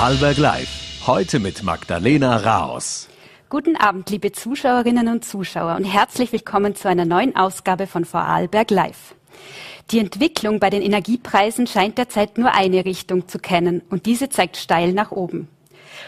[0.00, 1.08] Alberg Live.
[1.08, 3.08] Heute mit Magdalena Raos.
[3.48, 8.70] Guten Abend, liebe Zuschauerinnen und Zuschauer und herzlich willkommen zu einer neuen Ausgabe von Vorarlberg
[8.70, 9.16] Live.
[9.90, 14.56] Die Entwicklung bei den Energiepreisen scheint derzeit nur eine Richtung zu kennen und diese zeigt
[14.56, 15.48] steil nach oben.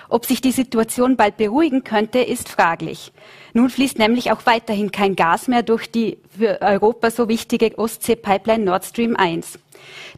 [0.09, 3.11] Ob sich die Situation bald beruhigen könnte, ist fraglich.
[3.54, 8.64] Nun fließt nämlich auch weiterhin kein Gas mehr durch die für Europa so wichtige Ostsee-Pipeline
[8.64, 9.59] Nord Stream 1.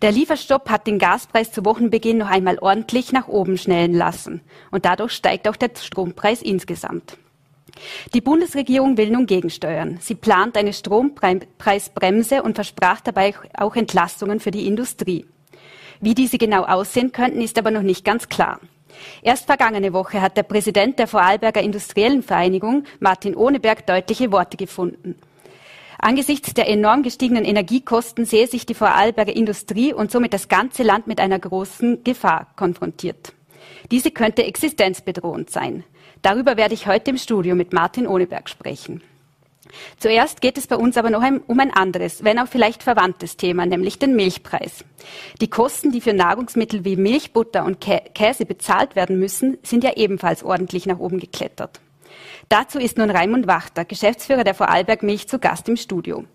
[0.00, 4.40] Der Lieferstopp hat den Gaspreis zu Wochenbeginn noch einmal ordentlich nach oben schnellen lassen.
[4.70, 7.18] Und dadurch steigt auch der Strompreis insgesamt.
[8.14, 9.98] Die Bundesregierung will nun gegensteuern.
[10.00, 15.26] Sie plant eine Strompreisbremse und versprach dabei auch Entlastungen für die Industrie.
[16.00, 18.61] Wie diese genau aussehen könnten, ist aber noch nicht ganz klar.
[19.22, 25.17] Erst vergangene Woche hat der Präsident der Vorarlberger Industriellen Vereinigung, Martin Ohneberg, deutliche Worte gefunden.
[26.04, 31.06] Angesichts der enorm gestiegenen Energiekosten sehe sich die Vorarlberger Industrie und somit das ganze Land
[31.06, 33.33] mit einer großen Gefahr konfrontiert.
[33.92, 35.84] Diese könnte existenzbedrohend sein.
[36.20, 39.00] Darüber werde ich heute im Studio mit Martin Ohneberg sprechen.
[39.97, 43.64] Zuerst geht es bei uns aber noch um ein anderes, wenn auch vielleicht verwandtes Thema,
[43.64, 44.84] nämlich den Milchpreis.
[45.41, 49.92] Die Kosten, die für Nahrungsmittel wie Milch, Butter und Käse bezahlt werden müssen, sind ja
[49.94, 51.81] ebenfalls ordentlich nach oben geklettert.
[52.53, 56.27] Dazu ist nun Raimund Wachter, Geschäftsführer der Vorarlberg Milch, zu Gast im Studio.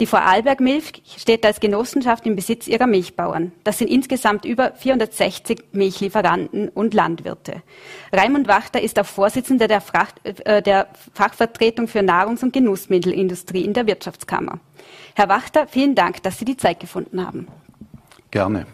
[0.00, 3.52] Die Vorarlberg Milch steht als Genossenschaft im Besitz ihrer Milchbauern.
[3.62, 7.62] Das sind insgesamt über 460 Milchlieferanten und Landwirte.
[8.12, 13.72] Raimund Wachter ist auch Vorsitzender der, Fracht, äh, der Fachvertretung für Nahrungs- und Genussmittelindustrie in
[13.72, 14.58] der Wirtschaftskammer.
[15.14, 17.46] Herr Wachter, vielen Dank, dass Sie die Zeit gefunden haben.
[18.32, 18.66] Gerne.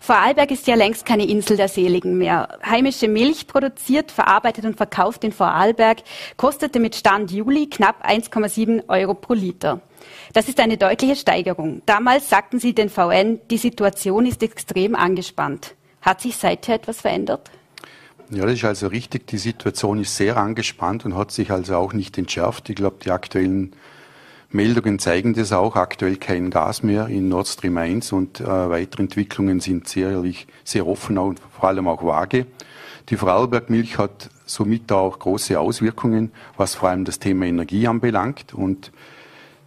[0.00, 2.58] Vorarlberg ist ja längst keine Insel der Seligen mehr.
[2.64, 6.02] Heimische Milch produziert, verarbeitet und verkauft in Vorarlberg
[6.36, 9.80] kostete mit Stand Juli knapp 1,7 Euro pro Liter.
[10.32, 11.82] Das ist eine deutliche Steigerung.
[11.86, 15.74] Damals sagten Sie den VN, die Situation ist extrem angespannt.
[16.02, 17.50] Hat sich seither etwas verändert?
[18.30, 19.26] Ja, das ist also richtig.
[19.28, 22.68] Die Situation ist sehr angespannt und hat sich also auch nicht entschärft.
[22.68, 23.74] Ich glaube, die aktuellen
[24.50, 25.76] Meldungen zeigen das auch.
[25.76, 30.86] Aktuell kein Gas mehr in Nord Stream 1 und äh, weitere Entwicklungen sind sicherlich sehr
[30.86, 32.46] offen und vor allem auch vage.
[33.08, 38.54] Die Vorarlberg-Milch hat somit auch große Auswirkungen, was vor allem das Thema Energie anbelangt.
[38.54, 38.92] Und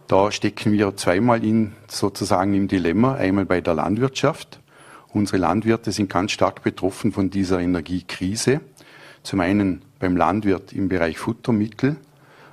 [0.08, 3.14] da stecken wir zweimal in, sozusagen im Dilemma.
[3.14, 4.60] Einmal bei der Landwirtschaft.
[5.12, 8.60] Unsere Landwirte sind ganz stark betroffen von dieser Energiekrise.
[9.22, 11.96] Zum einen beim Landwirt im Bereich Futtermittel,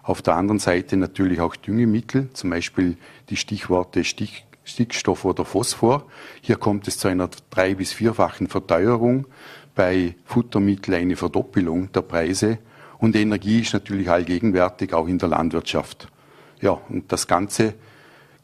[0.08, 2.96] auf der anderen Seite natürlich auch Düngemittel, zum Beispiel
[3.30, 6.06] die Stichworte Stich, Stickstoff oder Phosphor.
[6.42, 9.28] Hier kommt es zu einer drei- bis vierfachen Verteuerung.
[9.76, 12.58] Bei Futtermittel eine Verdoppelung der Preise.
[13.00, 16.08] Und Energie ist natürlich allgegenwärtig, auch in der Landwirtschaft.
[16.62, 17.74] Ja, und das Ganze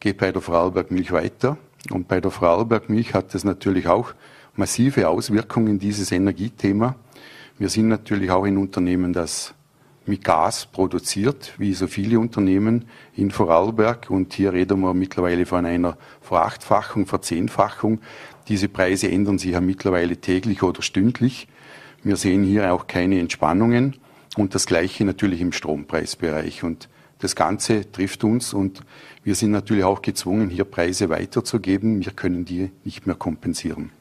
[0.02, 1.58] geht bei der Vorarlberg Milch weiter.
[1.92, 4.14] Und bei der Vorarlberg Milch hat es natürlich auch
[4.56, 6.96] massive Auswirkungen, dieses Energiethema.
[7.58, 9.54] Wir sind natürlich auch ein Unternehmen, das
[10.06, 14.10] mit Gas produziert, wie so viele Unternehmen in Vorarlberg.
[14.10, 18.00] Und hier reden wir mittlerweile von einer Verachtfachung, Verzehnfachung.
[18.48, 21.48] Diese Preise ändern sich ja mittlerweile täglich oder stündlich.
[22.04, 23.96] Wir sehen hier auch keine Entspannungen
[24.36, 26.64] und das Gleiche natürlich im Strompreisbereich.
[26.64, 26.90] Und
[27.20, 28.82] das Ganze trifft uns und
[29.24, 32.04] wir sind natürlich auch gezwungen, hier Preise weiterzugeben.
[32.04, 33.92] Wir können die nicht mehr kompensieren.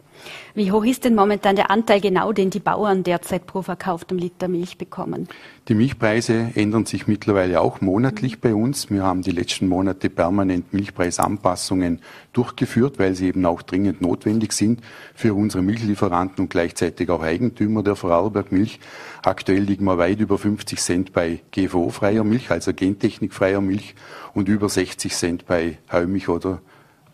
[0.54, 4.48] Wie hoch ist denn momentan der Anteil genau, den die Bauern derzeit pro verkauftem Liter
[4.48, 5.28] Milch bekommen?
[5.68, 8.90] Die Milchpreise ändern sich mittlerweile auch monatlich bei uns.
[8.90, 12.00] Wir haben die letzten Monate permanent Milchpreisanpassungen
[12.32, 14.80] durchgeführt, weil sie eben auch dringend notwendig sind
[15.14, 18.80] für unsere Milchlieferanten und gleichzeitig auch Eigentümer der Vorarlberg Milch.
[19.22, 23.94] Aktuell liegen wir weit über 50 Cent bei GVO-freier Milch, also gentechnikfreier Milch,
[24.34, 26.60] und über 60 Cent bei Heumilch oder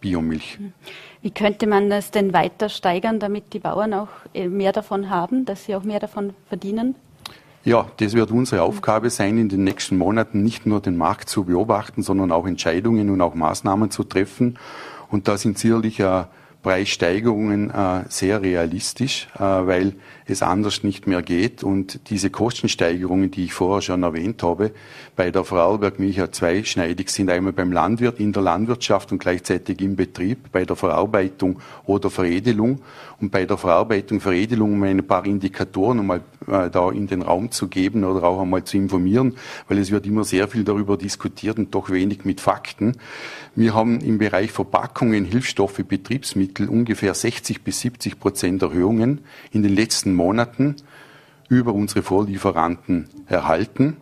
[0.01, 0.59] Biomilch.
[0.59, 0.73] Mhm.
[1.29, 5.45] Wie könnte man das denn weiter steigern, damit die Bauern auch äh, mehr davon haben,
[5.45, 6.95] dass sie auch mehr davon verdienen?
[7.65, 11.45] Ja, das wird unsere Aufgabe sein, in den nächsten Monaten nicht nur den Markt zu
[11.45, 14.59] beobachten, sondern auch Entscheidungen und auch Maßnahmen zu treffen.
[15.11, 16.25] Und da sind sicherlich äh,
[16.63, 19.97] Preissteigerungen äh, sehr realistisch, äh, weil
[20.31, 21.63] es anders nicht mehr geht.
[21.63, 24.73] Und diese Kostensteigerungen, die ich vorher schon erwähnt habe,
[25.17, 27.31] bei der Vorarlberg Milch ja zweischneidig sind.
[27.31, 32.81] Einmal beim Landwirt, in der Landwirtschaft und gleichzeitig im Betrieb, bei der Verarbeitung oder Veredelung.
[33.21, 37.51] Und bei der Verarbeitung, Veredelung, um ein paar Indikatoren einmal äh, da in den Raum
[37.51, 39.35] zu geben oder auch einmal zu informieren,
[39.67, 42.97] weil es wird immer sehr viel darüber diskutiert und doch wenig mit Fakten.
[43.55, 49.21] Wir haben im Bereich Verpackungen, Hilfsstoffe, Betriebsmittel ungefähr 60 bis 70 Prozent Erhöhungen
[49.51, 50.77] in den letzten Monaten
[51.49, 53.97] über unsere Vorlieferanten erhalten.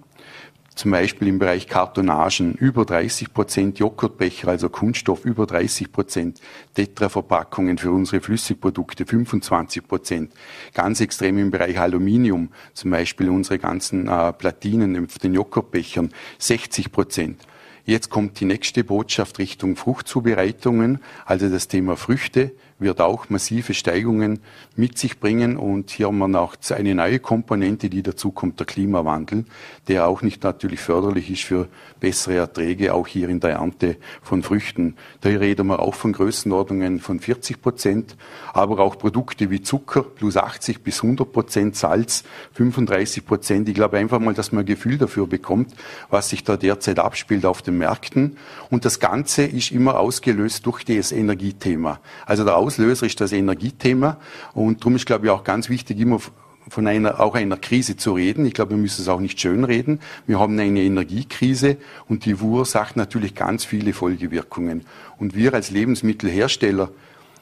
[0.74, 6.40] zum Beispiel im Bereich Kartonagen über 30 Prozent, Joghurtbecher, also Kunststoff über 30 Prozent,
[6.74, 10.32] Tetra-Verpackungen für unsere Flüssigprodukte 25 Prozent.
[10.74, 16.92] Ganz extrem im Bereich Aluminium, zum Beispiel unsere ganzen äh, Platinen auf den Joghurtbechern 60
[16.92, 17.46] Prozent.
[17.86, 24.40] Jetzt kommt die nächste Botschaft Richtung Fruchtzubereitungen, also das Thema Früchte wird auch massive Steigungen
[24.74, 25.56] mit sich bringen.
[25.56, 29.44] Und hier haben wir auch eine neue Komponente, die dazu kommt, der Klimawandel,
[29.88, 31.68] der auch nicht natürlich förderlich ist für
[32.00, 34.96] bessere Erträge, auch hier in der Ernte von Früchten.
[35.20, 38.16] Da reden wir auch von Größenordnungen von 40 Prozent,
[38.52, 43.68] aber auch Produkte wie Zucker plus 80 bis 100 Prozent, Salz 35 Prozent.
[43.68, 45.74] Ich glaube einfach mal, dass man ein Gefühl dafür bekommt,
[46.10, 48.36] was sich da derzeit abspielt auf den Märkten.
[48.70, 52.00] Und das Ganze ist immer ausgelöst durch das Energiethema.
[52.26, 54.18] Also der Auslöser ist das Energiethema.
[54.54, 56.20] Und darum ist, glaube ich, auch ganz wichtig, immer
[56.68, 58.44] von einer, auch einer Krise zu reden.
[58.46, 60.00] Ich glaube, wir müssen es auch nicht schönreden.
[60.26, 61.76] Wir haben eine Energiekrise
[62.08, 64.84] und die verursacht natürlich ganz viele Folgewirkungen.
[65.18, 66.90] Und wir als Lebensmittelhersteller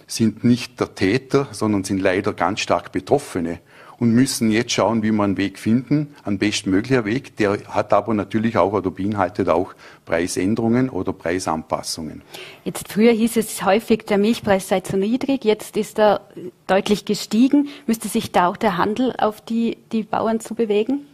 [0.06, 3.60] sind nicht der Täter, sondern sind leider ganz stark Betroffene
[3.98, 7.36] und müssen jetzt schauen, wie wir einen Weg finden, ein bestmöglicher Weg.
[7.36, 9.74] Der hat aber natürlich auch oder beinhaltet auch
[10.04, 12.22] Preisänderungen oder Preisanpassungen.
[12.64, 16.20] Jetzt früher hieß es häufig, der Milchpreis sei zu niedrig, jetzt ist er
[16.66, 17.68] deutlich gestiegen.
[17.86, 21.06] Müsste sich da auch der Handel auf die, die Bauern zu bewegen?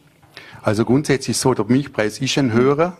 [0.62, 2.97] Also grundsätzlich so, der Milchpreis ist ein höherer,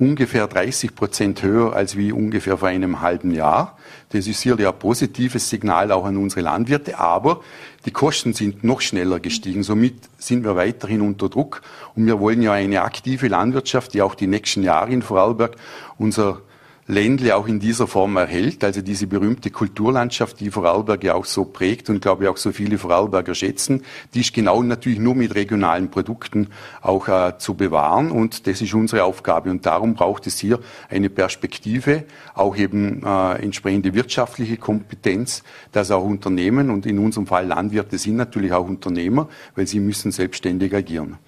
[0.00, 3.78] äh, ungefähr 30 Prozent höher als wie ungefähr vor einem halben Jahr.
[4.10, 7.40] Das ist sicherlich ein positives Signal auch an unsere Landwirte, aber
[7.84, 9.62] die Kosten sind noch schneller gestiegen.
[9.62, 11.62] Somit sind wir weiterhin unter Druck
[11.94, 15.56] und wir wollen ja eine aktive Landwirtschaft, die auch die nächsten Jahre in Vorarlberg
[15.98, 16.40] unser
[16.90, 18.64] Ländle auch in dieser Form erhält.
[18.64, 22.50] Also diese berühmte Kulturlandschaft, die Vorarlberg ja auch so prägt und glaube ich auch so
[22.50, 26.48] viele Vorarlberger schätzen, die ist genau natürlich nur mit regionalen Produkten
[26.80, 31.10] auch äh, zu bewahren und das ist unsere Aufgabe und darum braucht es hier eine
[31.10, 32.04] Perspektive,
[32.34, 35.42] auch eben äh, entsprechende wirtschaftliche Kompetenz,
[35.72, 40.10] dass auch Unternehmen und in unserem Fall Landwirte sind natürlich auch Unternehmer, weil sie müssen
[40.10, 41.18] selbstständig agieren.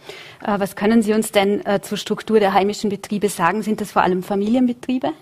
[0.43, 3.63] Äh, was können Sie uns denn äh, zur Struktur der heimischen Betriebe sagen?
[3.63, 5.13] Sind das vor allem Familienbetriebe?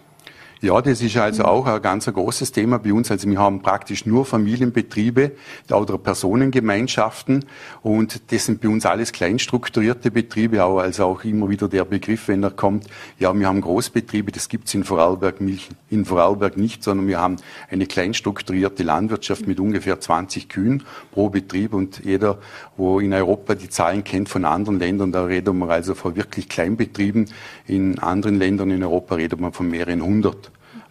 [0.60, 3.12] Ja, das ist also auch ein ganz großes Thema bei uns.
[3.12, 5.30] Also wir haben praktisch nur Familienbetriebe
[5.70, 7.44] oder Personengemeinschaften
[7.84, 12.42] und das sind bei uns alles kleinstrukturierte Betriebe, also auch immer wieder der Begriff, wenn
[12.42, 12.88] er kommt,
[13.20, 15.36] ja, wir haben Großbetriebe, das gibt's in Vorarlberg,
[15.90, 17.36] in Vorarlberg nicht, sondern wir haben
[17.70, 20.82] eine kleinstrukturierte Landwirtschaft mit ungefähr 20 Kühen
[21.12, 22.38] pro Betrieb und jeder,
[22.76, 26.48] wo in Europa die Zahlen kennt von anderen Ländern, da reden wir also von wirklich
[26.48, 27.30] Kleinbetrieben.
[27.68, 30.47] In anderen Ländern in Europa redet man von mehreren hundert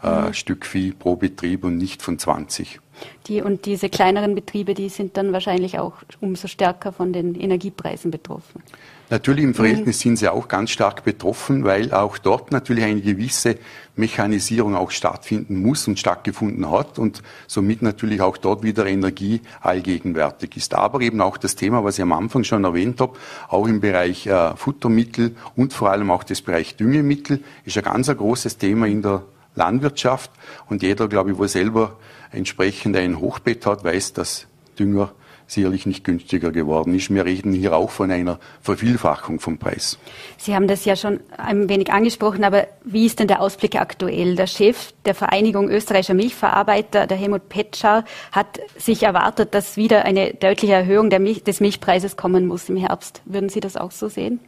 [0.07, 2.79] äh, Stück Vieh pro Betrieb und nicht von 20.
[3.27, 8.09] Die, und diese kleineren Betriebe, die sind dann wahrscheinlich auch umso stärker von den Energiepreisen
[8.09, 8.63] betroffen.
[9.09, 10.01] Natürlich im Verhältnis mhm.
[10.01, 13.57] sind sie auch ganz stark betroffen, weil auch dort natürlich eine gewisse
[13.95, 20.57] Mechanisierung auch stattfinden muss und stattgefunden hat und somit natürlich auch dort wieder Energie allgegenwärtig
[20.57, 20.73] ist.
[20.73, 23.17] Aber eben auch das Thema, was ich am Anfang schon erwähnt habe,
[23.47, 28.09] auch im Bereich äh, Futtermittel und vor allem auch das Bereich Düngemittel ist ein ganz
[28.09, 29.23] ein großes Thema in der
[29.57, 30.31] Landwirtschaft.
[30.69, 31.97] Und jeder, glaube ich, wo selber
[32.31, 34.47] entsprechend ein Hochbett hat, weiß, dass
[34.79, 35.11] Dünger
[35.47, 37.09] sicherlich nicht günstiger geworden ist.
[37.09, 39.97] Wir reden hier auch von einer Vervielfachung vom Preis.
[40.37, 44.35] Sie haben das ja schon ein wenig angesprochen, aber wie ist denn der Ausblick aktuell?
[44.35, 50.33] Der Chef der Vereinigung österreichischer Milchverarbeiter, der Helmut Petschar, hat sich erwartet, dass wieder eine
[50.33, 53.21] deutliche Erhöhung Milch, des Milchpreises kommen muss im Herbst.
[53.25, 54.41] Würden Sie das auch so sehen?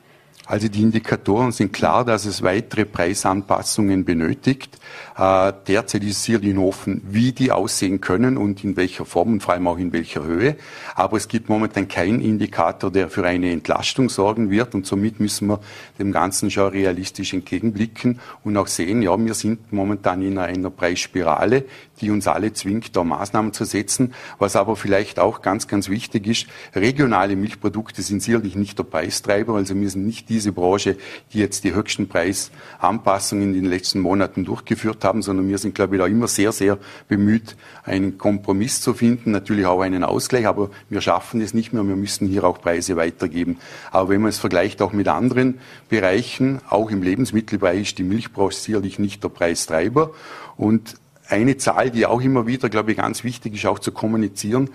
[0.50, 4.79] Also die Indikatoren sind klar, dass es weitere Preisanpassungen benötigt.
[5.15, 9.53] Äh, derzeit ist sicherlich offen, wie die aussehen können und in welcher Form und vor
[9.53, 10.56] allem auch in welcher Höhe.
[10.96, 15.50] Aber es gibt momentan keinen Indikator, der für eine Entlastung sorgen wird und somit müssen
[15.50, 15.60] wir
[16.00, 21.65] dem Ganzen schon realistisch entgegenblicken und auch sehen, ja, wir sind momentan in einer Preisspirale,
[22.01, 24.15] die uns alle zwingt, da Maßnahmen zu setzen.
[24.39, 29.56] Was aber vielleicht auch ganz, ganz wichtig ist, regionale Milchprodukte sind sicherlich nicht der Preistreiber,
[29.56, 30.96] also wir sind nicht diese Branche,
[31.34, 35.96] die jetzt die höchsten Preisanpassungen in den letzten Monaten durchgeführt haben, sondern wir sind, glaube
[35.96, 36.77] ich, da immer sehr, sehr
[37.10, 41.86] bemüht, einen Kompromiss zu finden, natürlich auch einen Ausgleich, aber wir schaffen es nicht mehr,
[41.86, 43.58] wir müssen hier auch Preise weitergeben.
[43.91, 48.58] Aber wenn man es vergleicht auch mit anderen Bereichen, auch im Lebensmittelbereich ist die Milchbranche
[48.58, 50.12] sicherlich nicht der Preistreiber
[50.55, 50.96] und
[51.27, 54.69] eine Zahl, die auch immer wieder, glaube ich, ganz wichtig ist, auch zu kommunizieren.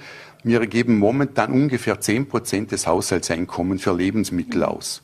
[0.45, 5.03] Wir geben momentan ungefähr 10 Prozent des Haushaltseinkommens für Lebensmittel aus.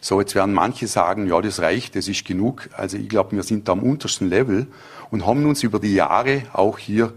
[0.00, 2.70] So, jetzt werden manche sagen, ja, das reicht, das ist genug.
[2.72, 4.66] Also ich glaube, wir sind da am untersten Level
[5.10, 7.12] und haben uns über die Jahre auch hier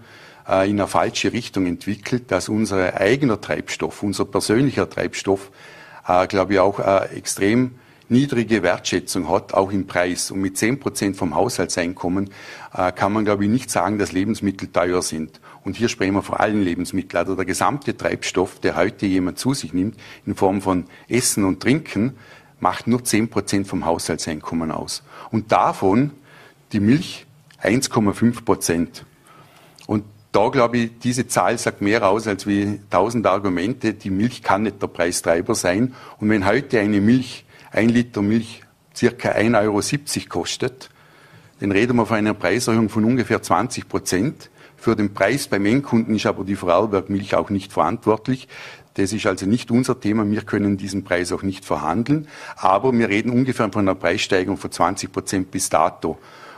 [0.48, 5.52] äh, in eine falsche Richtung entwickelt, dass unser eigener Treibstoff, unser persönlicher Treibstoff,
[6.08, 7.76] äh, glaube ich, auch äh, extrem
[8.10, 10.30] niedrige Wertschätzung hat, auch im Preis.
[10.30, 12.30] Und mit 10 Prozent vom Haushaltseinkommen
[12.74, 15.40] äh, kann man, glaube ich, nicht sagen, dass Lebensmittel teuer sind.
[15.64, 17.18] Und hier sprechen wir vor allen Lebensmitteln.
[17.18, 21.62] Also der gesamte Treibstoff, der heute jemand zu sich nimmt, in Form von Essen und
[21.62, 22.18] Trinken,
[22.64, 25.04] macht nur 10 Prozent vom Haushaltseinkommen aus.
[25.32, 26.12] Und davon
[26.72, 27.28] die Milch
[27.62, 29.06] 1,5 Prozent.
[29.86, 33.94] Und da glaube ich, diese Zahl sagt mehr aus als wie tausend Argumente.
[33.94, 35.94] Die Milch kann nicht der Preistreiber sein.
[36.20, 38.64] Und wenn heute eine Milch, ein Liter Milch
[38.96, 40.90] circa 1,70 Euro kostet,
[41.60, 44.50] dann reden wir von einer Preiserhöhung von ungefähr 20 Prozent.
[44.78, 48.48] Für den Preis beim Endkunden ist aber die Vorarlberg Milch auch nicht verantwortlich.
[48.96, 50.30] Das ist also nicht unser Thema.
[50.30, 52.28] Wir können diesen Preis auch nicht verhandeln.
[52.56, 56.18] Aber wir reden ungefähr von einer Preissteigerung von 20 Prozent bis dato.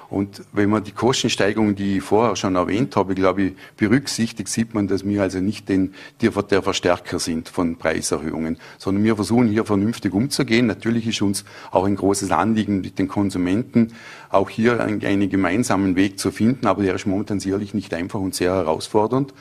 [0.10, 4.74] Und wenn man die Kostensteigerung, die ich vorher schon erwähnt habe, glaube ich, berücksichtigt, sieht
[4.74, 9.66] man, dass wir also nicht den, der Verstärker sind von Preiserhöhungen, sondern wir versuchen hier
[9.66, 10.68] vernünftig umzugehen.
[10.68, 13.94] Natürlich ist uns auch ein großes Anliegen mit den Konsumenten,
[14.30, 18.20] auch hier einen, einen gemeinsamen Weg zu finden, aber der ist momentan sicherlich nicht einfach
[18.20, 19.34] und sehr herausfordernd.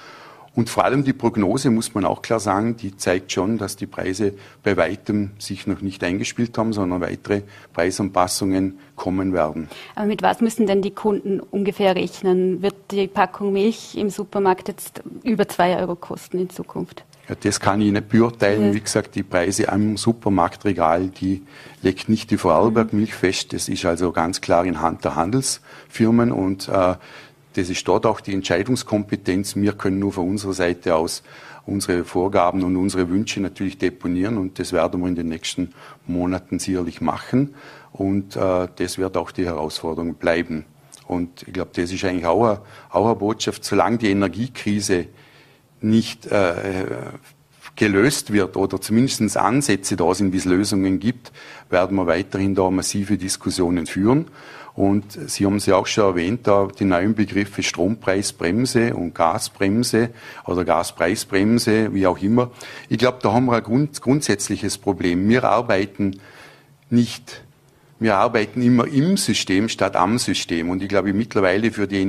[0.55, 3.87] Und vor allem die Prognose, muss man auch klar sagen, die zeigt schon, dass die
[3.87, 7.43] Preise bei weitem sich noch nicht eingespielt haben, sondern weitere
[7.73, 9.69] Preisanpassungen kommen werden.
[9.97, 12.63] Aber mit was müssen denn die Kunden ungefähr rechnen?
[12.63, 17.05] Wird die Packung Milch im Supermarkt jetzt über zwei Euro kosten in Zukunft?
[17.29, 18.67] Ja, das kann ich nicht beurteilen.
[18.67, 18.75] Ja.
[18.75, 21.43] Wie gesagt, die Preise am Supermarktregal, die
[21.83, 23.53] legt nicht die Vorarlberg Milch fest.
[23.55, 26.95] Das ist also ganz klar in Hand der Handelsfirmen und äh,
[27.55, 29.57] das ist dort auch die Entscheidungskompetenz.
[29.57, 31.23] Wir können nur von unserer Seite aus
[31.67, 35.71] unsere Vorgaben und unsere Wünsche natürlich deponieren und das werden wir in den nächsten
[36.07, 37.55] Monaten sicherlich machen
[37.93, 40.67] und äh, das wird auch die Herausforderung bleiben.
[41.07, 45.07] Und ich glaube, das ist eigentlich auch eine, auch eine Botschaft, solange die Energiekrise
[45.81, 46.87] nicht äh,
[47.77, 51.33] gelöst wird oder zumindest Ansätze da sind, wie es Lösungen gibt,
[51.71, 54.27] werden wir weiterhin da massive Diskussionen führen.
[54.75, 60.11] Und Sie haben es ja auch schon erwähnt, da die neuen Begriffe Strompreisbremse und Gasbremse
[60.47, 62.51] oder Gaspreisbremse, wie auch immer.
[62.89, 65.29] Ich glaube, da haben wir ein grund grundsätzliches Problem.
[65.29, 66.19] Wir arbeiten
[66.91, 67.45] nicht
[68.01, 70.69] wir arbeiten immer im System statt am System.
[70.69, 72.03] Und ich glaube, mittlerweile für die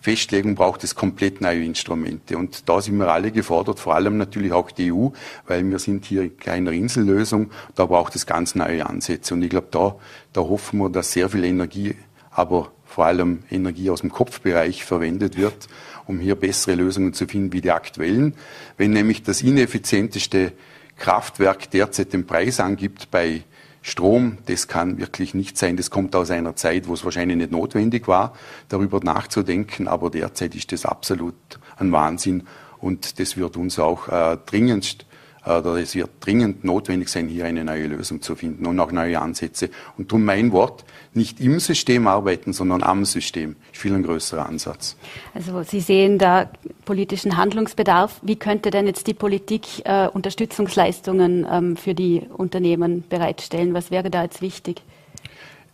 [0.00, 2.38] Energiefestlegung braucht es komplett neue Instrumente.
[2.38, 5.08] Und da sind wir alle gefordert, vor allem natürlich auch die EU,
[5.46, 7.50] weil wir sind hier keine Insellösung.
[7.74, 9.34] Da braucht es ganz neue Ansätze.
[9.34, 9.96] Und ich glaube, da,
[10.32, 11.96] da hoffen wir, dass sehr viel Energie,
[12.30, 15.68] aber vor allem Energie aus dem Kopfbereich verwendet wird,
[16.06, 18.34] um hier bessere Lösungen zu finden wie die aktuellen.
[18.78, 20.52] Wenn nämlich das ineffizienteste
[20.96, 23.42] Kraftwerk derzeit den Preis angibt bei
[23.82, 25.76] Strom, das kann wirklich nicht sein.
[25.76, 28.34] Das kommt aus einer Zeit, wo es wahrscheinlich nicht notwendig war,
[28.68, 29.88] darüber nachzudenken.
[29.88, 31.34] Aber derzeit ist das absolut
[31.76, 32.44] ein Wahnsinn.
[32.78, 35.06] Und das wird uns auch äh, dringendst
[35.46, 39.20] oder es wird dringend notwendig sein, hier eine neue Lösung zu finden und auch neue
[39.20, 39.70] Ansätze.
[39.96, 43.56] Und darum mein Wort, nicht im System arbeiten, sondern am System.
[43.72, 44.96] Viel ein größerer Ansatz.
[45.34, 46.50] Also Sie sehen da
[46.84, 48.20] politischen Handlungsbedarf.
[48.22, 53.74] Wie könnte denn jetzt die Politik äh, Unterstützungsleistungen ähm, für die Unternehmen bereitstellen?
[53.74, 54.82] Was wäre da jetzt wichtig?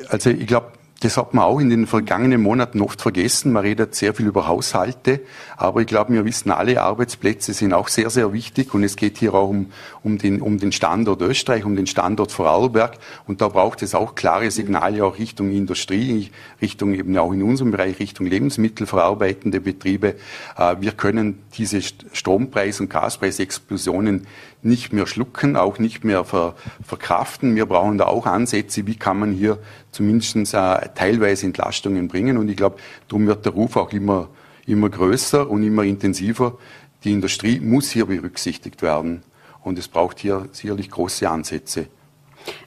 [0.09, 3.53] Also ich glaube, das hat man auch in den vergangenen Monaten oft vergessen.
[3.53, 5.21] Man redet sehr viel über Haushalte,
[5.57, 9.19] aber ich glaube, wir wissen alle, Arbeitsplätze sind auch sehr, sehr wichtig und es geht
[9.19, 9.67] hier auch um,
[10.03, 14.15] um, den, um den Standort Österreich, um den Standort Vorarlberg und da braucht es auch
[14.15, 16.31] klare Signale auch Richtung Industrie,
[16.63, 20.15] Richtung eben auch in unserem Bereich, Richtung Lebensmittelverarbeitende Betriebe.
[20.57, 24.27] Äh, wir können diese Strompreis- und Gaspreisexplosionen
[24.63, 27.55] nicht mehr schlucken, auch nicht mehr ver, verkraften.
[27.55, 29.59] Wir brauchen da auch Ansätze, wie kann man hier
[29.97, 32.37] zumindest äh, teilweise Entlastungen bringen.
[32.39, 32.77] Und ich glaube,
[33.09, 34.29] darum wird der Ruf auch immer,
[34.67, 36.59] immer größer und immer intensiver.
[37.05, 39.23] Die Industrie muss hier berücksichtigt werden.
[39.63, 41.89] Und es braucht hier sicherlich große Ansätze.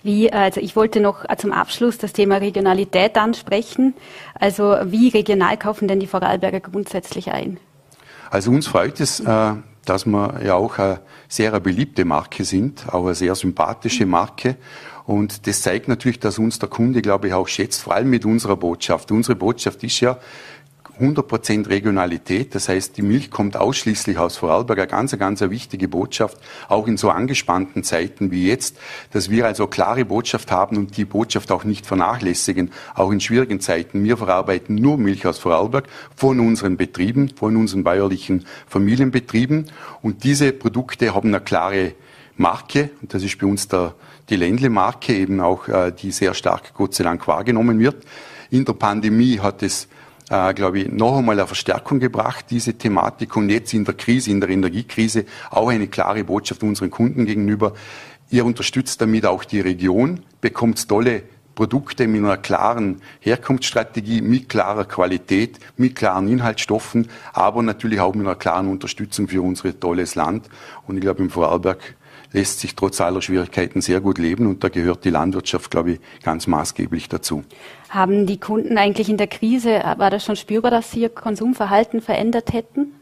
[0.04, 3.94] Wie, also ich wollte noch zum Abschluss das Thema Regionalität ansprechen.
[4.34, 7.58] Also wie regional kaufen denn die Vorarlberger grundsätzlich ein?
[8.30, 9.54] Also uns freut es, äh,
[9.86, 14.58] dass wir ja auch eine sehr beliebte Marke sind, auch eine sehr sympathische Marke.
[15.10, 18.26] Und das zeigt natürlich, dass uns der Kunde, glaube ich, auch schätzt, vor allem mit
[18.26, 19.12] unserer Botschaft.
[19.12, 20.20] Unsere Botschaft ist ja,
[21.00, 22.54] 100% Regionalität.
[22.54, 24.78] Das heißt, die Milch kommt ausschließlich aus Vorarlberg.
[24.78, 26.38] Eine ganz, ganz eine wichtige Botschaft,
[26.68, 28.78] auch in so angespannten Zeiten wie jetzt,
[29.10, 33.62] dass wir also klare Botschaft haben und die Botschaft auch nicht vernachlässigen, auch in schwierigen
[33.62, 34.04] Zeiten.
[34.04, 39.72] Wir verarbeiten nur Milch aus Vorarlberg von unseren Betrieben, von unseren bäuerlichen Familienbetrieben.
[40.04, 41.94] Und diese Produkte haben eine klare
[42.38, 42.92] Marke.
[43.02, 43.96] Und das ist bei uns der,
[44.30, 48.06] die Ländle-Marke eben auch, äh, die sehr stark, Gott sei Dank, wahrgenommen wird.
[48.50, 49.88] In der Pandemie hat es
[50.30, 53.36] äh, glaube ich, noch einmal eine Verstärkung gebracht, diese Thematik.
[53.36, 57.74] Und jetzt in der Krise, in der Energiekrise, auch eine klare Botschaft unseren Kunden gegenüber.
[58.30, 61.24] Ihr unterstützt damit auch die Region, bekommt tolle
[61.56, 68.26] Produkte mit einer klaren Herkunftsstrategie, mit klarer Qualität, mit klaren Inhaltsstoffen, aber natürlich auch mit
[68.26, 70.48] einer klaren Unterstützung für unser tolles Land.
[70.88, 71.96] Und ich glaube, im Vorarlberg
[72.32, 76.00] lässt sich trotz aller Schwierigkeiten sehr gut leben und da gehört die Landwirtschaft, glaube ich,
[76.24, 77.44] ganz maßgeblich dazu.
[77.90, 82.02] Haben die Kunden eigentlich in der Krise, war das schon spürbar, dass sie ihr Konsumverhalten
[82.02, 82.94] verändert hätten?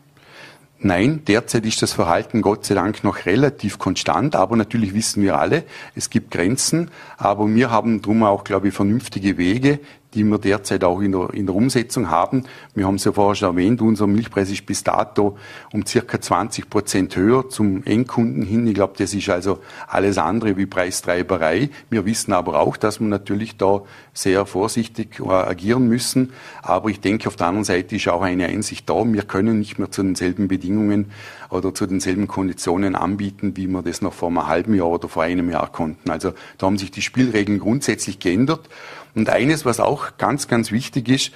[0.79, 5.39] Nein, derzeit ist das Verhalten Gott sei Dank noch relativ konstant, aber natürlich wissen wir
[5.39, 5.63] alle,
[5.95, 9.79] es gibt Grenzen, aber wir haben drum auch, glaube ich, vernünftige Wege,
[10.13, 12.43] die wir derzeit auch in der, in der Umsetzung haben.
[12.73, 15.37] Wir haben es ja vorher schon erwähnt, unser Milchpreis ist bis dato
[15.73, 18.65] um circa 20 Prozent höher zum Endkunden hin.
[18.67, 21.69] Ich glaube, das ist also alles andere wie Preistreiberei.
[21.89, 23.81] Wir wissen aber auch, dass wir natürlich da
[24.13, 26.31] sehr vorsichtig agieren müssen.
[26.61, 29.03] Aber ich denke, auf der anderen Seite ist auch eine Einsicht da.
[29.05, 31.11] Wir können nicht mehr zu denselben Bedingungen
[31.49, 35.23] oder zu denselben Konditionen anbieten, wie wir das noch vor einem halben Jahr oder vor
[35.23, 36.09] einem Jahr konnten.
[36.09, 38.69] Also da haben sich die Spielregeln grundsätzlich geändert.
[39.17, 41.31] Und eines, was auch ganz, ganz wichtig ist,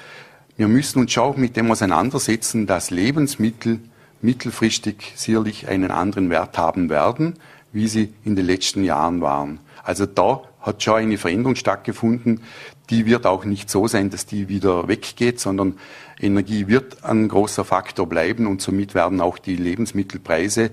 [0.56, 3.80] wir müssen uns auch mit dem auseinandersetzen, dass Lebensmittel
[4.22, 7.40] mittelfristig sicherlich einen anderen Wert haben werden,
[7.74, 9.62] wie sie in den letzten Jahren waren.
[9.84, 12.44] Also da hat schon eine Veränderung stattgefunden.
[12.92, 15.80] Die wird auch nicht so sein, dass die wieder weggeht, sondern
[16.20, 20.70] Energie wird ein großer Faktor bleiben und somit werden auch die Lebensmittelpreise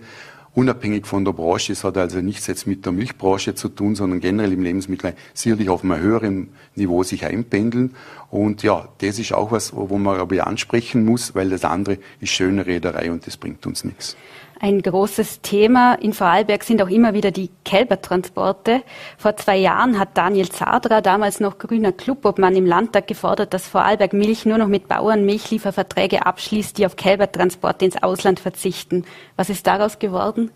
[0.58, 1.72] unabhängig von der Branche.
[1.72, 5.68] Es hat also nichts jetzt mit der Milchbranche zu tun, sondern generell im Lebensmittel sicherlich
[5.68, 7.94] auf einem höheren Niveau sich einpendeln.
[8.30, 12.30] Und ja, das ist auch was, wo man aber ansprechen muss, weil das andere ist
[12.30, 14.16] schöne Reederei und das bringt uns nichts.
[14.60, 18.82] Ein großes Thema in Vorarlberg sind auch immer wieder die Kälbertransporte.
[19.16, 24.12] Vor zwei Jahren hat Daniel Zadra, damals noch grüner Clubobmann im Landtag, gefordert, dass Vorarlberg
[24.12, 29.04] Milch nur noch mit Bauern Milchlieferverträge abschließt, die auf Kälbertransporte ins Ausland verzichten.
[29.36, 30.50] Was ist daraus geworden?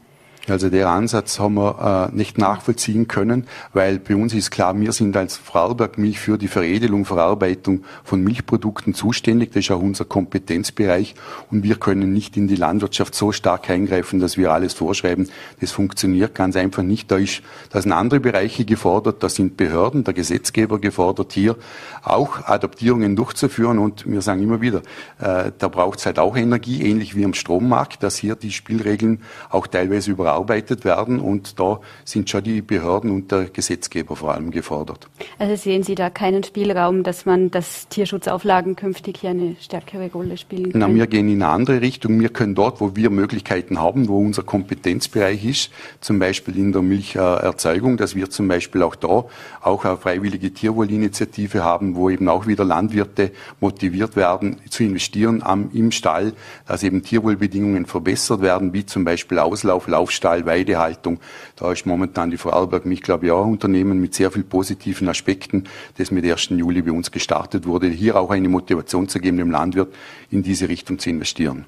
[0.48, 4.90] Also der Ansatz haben wir äh, nicht nachvollziehen können, weil bei uns ist klar, wir
[4.90, 9.52] sind als Vorarlberg Milch für die Veredelung, Verarbeitung von Milchprodukten zuständig.
[9.52, 11.14] Das ist auch unser Kompetenzbereich
[11.52, 15.30] und wir können nicht in die Landwirtschaft so stark eingreifen, dass wir alles vorschreiben.
[15.60, 17.12] Das funktioniert ganz einfach nicht.
[17.12, 21.56] Da, ist, da sind andere Bereiche gefordert, da sind Behörden, der Gesetzgeber gefordert, hier
[22.02, 24.82] auch Adaptierungen durchzuführen und wir sagen immer wieder,
[25.20, 29.22] äh, da braucht es halt auch Energie, ähnlich wie am Strommarkt, dass hier die Spielregeln
[29.48, 34.34] auch teilweise über überarbeitet werden und da sind schon die Behörden und der Gesetzgeber vor
[34.34, 35.08] allem gefordert.
[35.38, 40.36] Also sehen Sie da keinen Spielraum, dass man, dass Tierschutzauflagen künftig hier eine stärkere Rolle
[40.36, 40.78] spielen können?
[40.88, 42.18] Na, wir gehen in eine andere Richtung.
[42.20, 46.82] Wir können dort, wo wir Möglichkeiten haben, wo unser Kompetenzbereich ist, zum Beispiel in der
[46.82, 49.24] Milcherzeugung, dass wir zum Beispiel auch da
[49.60, 55.70] auch eine freiwillige Tierwohlinitiative haben, wo eben auch wieder Landwirte motiviert werden, zu investieren am,
[55.72, 56.32] im Stall,
[56.66, 61.18] dass eben Tierwohlbedingungen verbessert werden, wie zum Beispiel Auslauf, Laufstall, Stall, Weidehaltung.
[61.56, 65.08] Da ist momentan die Vorarlberg mich, glaube ich, auch ein Unternehmen mit sehr vielen positiven
[65.08, 65.64] Aspekten,
[65.98, 66.50] das mit 1.
[66.50, 69.92] Juli bei uns gestartet wurde, hier auch eine Motivation zu geben, dem Landwirt
[70.30, 71.64] in diese Richtung zu investieren.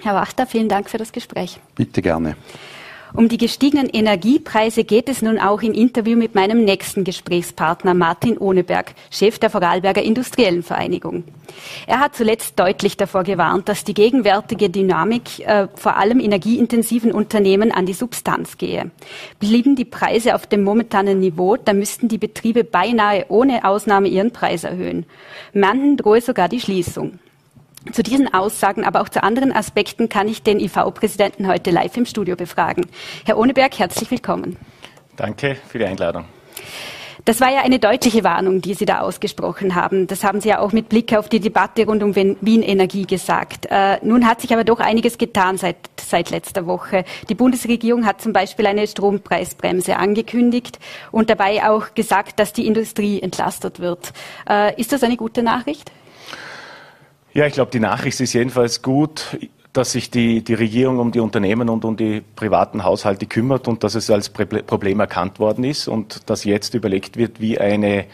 [0.00, 1.60] Herr Wachter, vielen Dank für das Gespräch.
[1.74, 2.36] Bitte gerne.
[3.14, 8.38] Um die gestiegenen Energiepreise geht es nun auch im Interview mit meinem nächsten Gesprächspartner Martin
[8.38, 11.24] Ohneberg, Chef der Vorarlberger Industriellen Vereinigung.
[11.86, 17.70] Er hat zuletzt deutlich davor gewarnt, dass die gegenwärtige Dynamik äh, vor allem energieintensiven Unternehmen
[17.70, 18.90] an die Substanz gehe.
[19.38, 24.30] Blieben die Preise auf dem momentanen Niveau, dann müssten die Betriebe beinahe ohne Ausnahme ihren
[24.30, 25.04] Preis erhöhen.
[25.52, 27.18] Manchen drohe sogar die Schließung.
[27.90, 32.06] Zu diesen Aussagen, aber auch zu anderen Aspekten kann ich den IV-Präsidenten heute live im
[32.06, 32.86] Studio befragen.
[33.24, 34.56] Herr Ohneberg, herzlich willkommen.
[35.16, 36.24] Danke für die Einladung.
[37.24, 40.08] Das war ja eine deutliche Warnung, die Sie da ausgesprochen haben.
[40.08, 43.66] Das haben Sie ja auch mit Blick auf die Debatte rund um Wien Energie gesagt.
[43.70, 47.04] Äh, nun hat sich aber doch einiges getan seit, seit letzter Woche.
[47.28, 50.80] Die Bundesregierung hat zum Beispiel eine Strompreisbremse angekündigt
[51.12, 54.12] und dabei auch gesagt, dass die Industrie entlastet wird.
[54.48, 55.92] Äh, ist das eine gute Nachricht?
[57.34, 59.38] Ja, ich glaube, die Nachricht ist jedenfalls gut,
[59.72, 63.84] dass sich die, die Regierung um die Unternehmen und um die privaten Haushalte kümmert und
[63.84, 68.04] dass es als Problem erkannt worden ist und dass jetzt überlegt wird, wie eine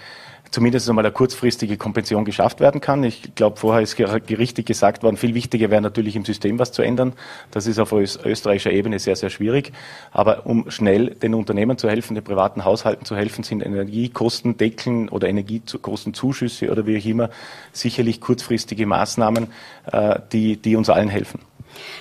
[0.50, 3.04] zumindest einmal eine kurzfristige Kompensation geschafft werden kann.
[3.04, 6.82] Ich glaube, vorher ist richtig gesagt worden, viel wichtiger wäre natürlich im System was zu
[6.82, 7.12] ändern.
[7.50, 9.72] Das ist auf österreichischer Ebene sehr, sehr schwierig.
[10.10, 15.28] Aber um schnell den Unternehmen zu helfen, den privaten Haushalten zu helfen, sind Energiekostendeckeln oder
[15.28, 17.30] Energiekostenzuschüsse oder wie auch immer
[17.72, 19.48] sicherlich kurzfristige Maßnahmen,
[19.92, 21.40] äh, die, die uns allen helfen.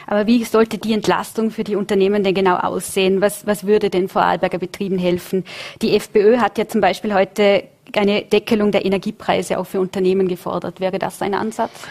[0.06, 3.21] Aber wie sollte die Entlastung für die Unternehmen denn genau aussehen?
[3.21, 5.43] Was, was würde den Vorarlberger Betrieben helfen?
[5.82, 7.63] Die FPÖ hat ja zum Beispiel heute
[7.95, 10.80] eine Deckelung der Energiepreise auch für Unternehmen gefordert.
[10.80, 11.88] Wäre das ein Ansatz?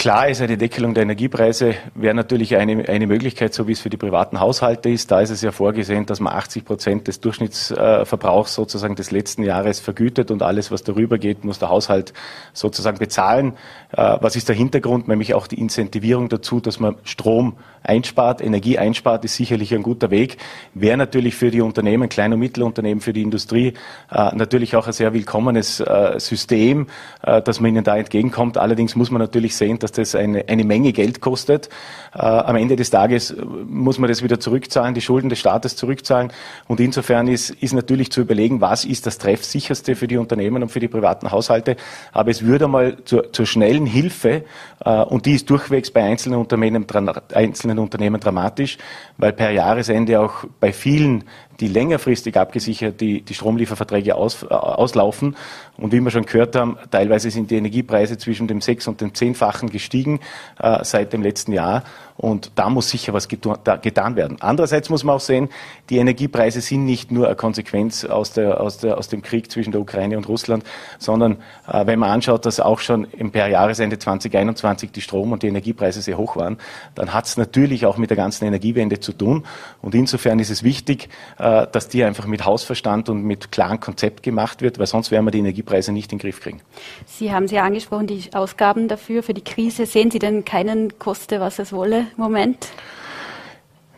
[0.00, 3.90] Klar ist eine Deckelung der Energiepreise wäre natürlich eine, eine Möglichkeit, so wie es für
[3.90, 5.10] die privaten Haushalte ist.
[5.10, 9.78] Da ist es ja vorgesehen, dass man 80 Prozent des Durchschnittsverbrauchs sozusagen des letzten Jahres
[9.78, 12.14] vergütet und alles, was darüber geht, muss der Haushalt
[12.54, 13.58] sozusagen bezahlen.
[13.92, 15.06] Äh, was ist der Hintergrund?
[15.06, 20.10] Nämlich auch die Incentivierung dazu, dass man Strom einspart, Energie einspart, ist sicherlich ein guter
[20.10, 20.38] Weg.
[20.72, 23.74] Wäre natürlich für die Unternehmen, Klein- und Mittelunternehmen, für die Industrie
[24.10, 26.86] äh, natürlich auch ein sehr willkommenes äh, System,
[27.20, 28.56] dass man ihnen da entgegenkommt.
[28.56, 31.68] Allerdings muss man natürlich sehen, dass dass das eine, eine Menge Geld kostet.
[32.14, 33.34] Äh, am Ende des Tages
[33.66, 36.32] muss man das wieder zurückzahlen, die Schulden des Staates zurückzahlen.
[36.68, 40.70] Und insofern ist, ist natürlich zu überlegen, was ist das treffsicherste für die Unternehmen und
[40.70, 41.76] für die privaten Haushalte.
[42.12, 44.44] Aber es würde mal zur, zur schnellen Hilfe,
[44.84, 46.86] äh, und die ist durchwegs bei einzelnen Unternehmen,
[47.34, 48.78] einzelnen Unternehmen dramatisch,
[49.16, 51.24] weil per Jahresende auch bei vielen
[51.60, 55.36] die längerfristig abgesichert die, die Stromlieferverträge aus, äh, auslaufen.
[55.76, 59.14] Und wie wir schon gehört haben, teilweise sind die Energiepreise zwischen dem sechs- und dem
[59.14, 60.20] zehnfachen gestiegen
[60.58, 61.84] äh, seit dem letzten Jahr.
[62.20, 64.36] Und da muss sicher was getan werden.
[64.40, 65.48] Andererseits muss man auch sehen,
[65.88, 69.72] die Energiepreise sind nicht nur eine Konsequenz aus, der, aus, der, aus dem Krieg zwischen
[69.72, 70.62] der Ukraine und Russland,
[70.98, 75.42] sondern äh, wenn man anschaut, dass auch schon im per Jahresende 2021 die Strom- und
[75.42, 76.58] die Energiepreise sehr hoch waren,
[76.94, 79.46] dann hat es natürlich auch mit der ganzen Energiewende zu tun.
[79.80, 84.22] Und insofern ist es wichtig, äh, dass die einfach mit Hausverstand und mit klarem Konzept
[84.22, 86.60] gemacht wird, weil sonst werden wir die Energiepreise nicht in den Griff kriegen.
[87.06, 89.86] Sie haben sie ja angesprochen, die Ausgaben dafür, für die Krise.
[89.86, 92.09] Sehen Sie denn keinen Koste, was es wolle?
[92.16, 92.70] Moment?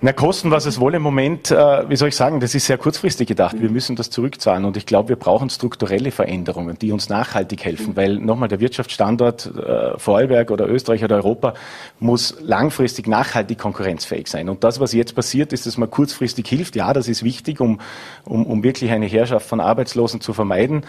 [0.05, 2.77] Na, kosten, was es wolle im Moment, äh, wie soll ich sagen, das ist sehr
[2.77, 3.61] kurzfristig gedacht.
[3.61, 7.95] Wir müssen das zurückzahlen und ich glaube, wir brauchen strukturelle Veränderungen, die uns nachhaltig helfen,
[7.95, 11.55] weil nochmal der Wirtschaftsstandort äh, Vorarlberg oder Österreich oder Europa
[12.01, 14.49] muss langfristig nachhaltig konkurrenzfähig sein.
[14.49, 16.75] Und das, was jetzt passiert, ist, dass man kurzfristig hilft.
[16.75, 17.79] Ja, das ist wichtig, um,
[18.25, 20.83] um, um wirklich eine Herrschaft von Arbeitslosen zu vermeiden,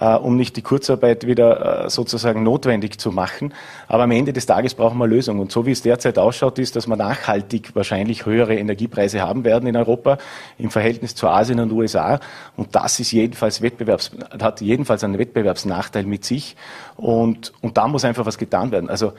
[0.00, 3.52] äh, um nicht die Kurzarbeit wieder äh, sozusagen notwendig zu machen.
[3.88, 5.40] Aber am Ende des Tages brauchen wir Lösungen.
[5.40, 9.66] Und so wie es derzeit ausschaut, ist, dass man nachhaltig wahrscheinlich höhere Energiepreise haben werden
[9.68, 10.18] in Europa
[10.58, 12.20] im Verhältnis zu Asien und USA.
[12.56, 16.56] Und das ist jedenfalls Wettbewerbs, hat jedenfalls einen Wettbewerbsnachteil mit sich.
[16.96, 18.88] Und, und da muss einfach was getan werden.
[18.88, 19.12] Also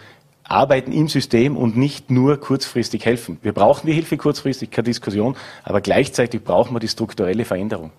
[0.51, 3.37] arbeiten im System und nicht nur kurzfristig helfen.
[3.41, 7.91] Wir brauchen die Hilfe kurzfristig, keine Diskussion, aber gleichzeitig brauchen wir die strukturelle Veränderung.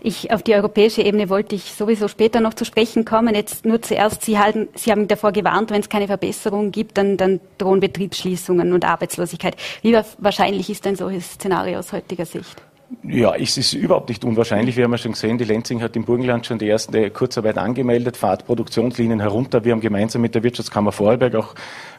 [0.00, 3.34] Ich, auf die europäische Ebene wollte ich sowieso später noch zu sprechen kommen.
[3.34, 7.16] Jetzt nur zuerst, Sie, halten, Sie haben davor gewarnt, wenn es keine Verbesserung gibt, dann,
[7.16, 9.56] dann drohen Betriebsschließungen und Arbeitslosigkeit.
[9.82, 12.62] Wie wahrscheinlich ist ein solches Szenario aus heutiger Sicht?
[13.02, 14.76] Ja, es ist überhaupt nicht unwahrscheinlich.
[14.76, 18.16] Wir haben ja schon gesehen, die Lenzing hat im Burgenland schon die erste Kurzarbeit angemeldet,
[18.16, 19.64] fahrt Produktionslinien herunter.
[19.64, 21.54] Wir haben gemeinsam mit der Wirtschaftskammer Vorarlberg auch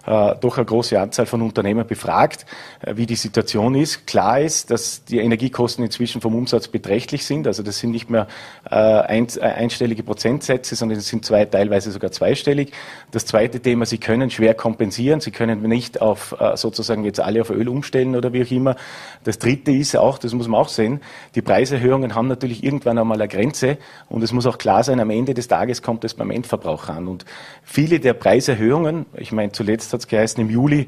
[0.08, 2.46] äh, doch eine große Anzahl von Unternehmen befragt,
[2.82, 4.08] äh, wie die Situation ist.
[4.08, 7.46] Klar ist, dass die Energiekosten inzwischen vom Umsatz beträchtlich sind.
[7.46, 8.28] Also das sind nicht mehr
[8.72, 12.72] äh, äh, einstellige Prozentsätze, sondern es sind zwei, teilweise sogar zweistellig.
[13.12, 15.20] Das zweite Thema, sie können schwer kompensieren.
[15.20, 18.76] Sie können nicht auf sozusagen jetzt alle auf Öl umstellen oder wie auch immer.
[19.24, 21.02] Das dritte ist auch, das muss man auch sehen,
[21.36, 25.10] die Preiserhöhungen haben natürlich irgendwann einmal eine Grenze und es muss auch klar sein, am
[25.10, 27.08] Ende des Tages kommt es beim Endverbraucher an.
[27.08, 27.26] Und
[27.63, 30.88] viele der Preiserhöhungen, ich meine zuletzt hat es geheißen, im Juli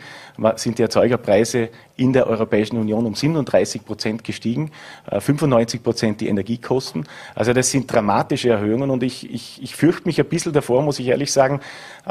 [0.55, 4.71] sind die Erzeugerpreise in der Europäischen Union um 37 Prozent gestiegen,
[5.11, 7.05] 95 äh, Prozent die Energiekosten.
[7.35, 10.99] Also das sind dramatische Erhöhungen und ich, ich, ich fürchte mich ein bisschen davor, muss
[10.99, 11.59] ich ehrlich sagen.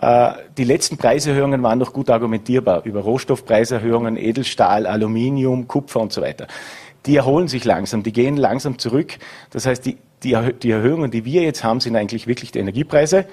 [0.01, 6.21] Äh, die letzten Preiserhöhungen waren noch gut argumentierbar über Rohstoffpreiserhöhungen, Edelstahl, Aluminium, Kupfer und so
[6.21, 6.47] weiter.
[7.07, 9.15] Die erholen sich langsam, die gehen langsam zurück.
[9.51, 13.27] Das heißt, die, die, die Erhöhungen, die wir jetzt haben, sind eigentlich wirklich die Energiepreise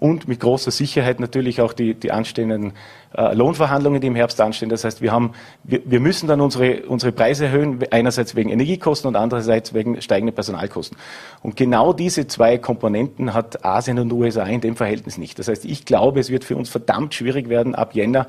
[0.00, 2.72] und mit großer Sicherheit natürlich auch die, die anstehenden
[3.12, 4.68] äh, Lohnverhandlungen, die im Herbst anstehen.
[4.68, 5.32] Das heißt, wir, haben,
[5.64, 10.32] wir, wir müssen dann unsere, unsere Preise erhöhen, einerseits wegen Energiekosten und andererseits wegen steigender
[10.32, 10.96] Personalkosten.
[11.42, 15.38] Und genau diese zwei Komponenten hat Asien und USA in dem Verhältnis nicht.
[15.40, 18.26] Das heißt, ich glaube, es wird für uns verdammt schwierig werden, ab Jänner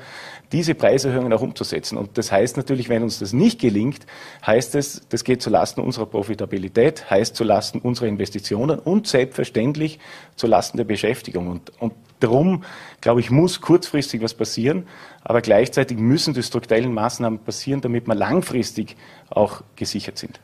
[0.50, 1.96] diese Preiserhöhungen auch umzusetzen.
[1.96, 4.06] Und das heißt natürlich, wenn uns das nicht gelingt,
[4.44, 9.98] heißt es, das geht zulasten unserer Profitabilität, heißt zulasten unserer Investitionen und selbstverständlich
[10.36, 11.48] zulasten der Beschäftigung.
[11.48, 11.92] Und, und
[12.22, 12.64] darum,
[13.00, 14.86] glaube ich, muss kurzfristig was passieren,
[15.22, 18.96] aber gleichzeitig müssen die strukturellen Maßnahmen passieren, damit wir langfristig
[19.30, 20.40] auch gesichert sind.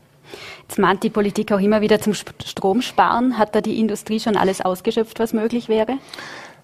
[0.67, 3.37] Jetzt mahnt die Politik auch immer wieder zum Stromsparen.
[3.37, 5.97] Hat da die Industrie schon alles ausgeschöpft, was möglich wäre?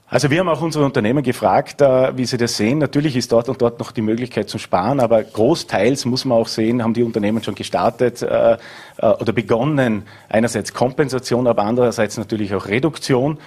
[0.08, 2.78] Also wir haben auch unsere Unternehmen gefragt, äh, wie sie das sehen.
[2.78, 6.48] Natürlich ist dort und dort noch die Möglichkeit zum Sparen, aber großteils muss man auch
[6.48, 8.58] sehen, haben die Unternehmen schon gestartet äh, äh,
[9.00, 13.40] oder begonnen, einerseits Kompensation, aber andererseits natürlich auch Reduktion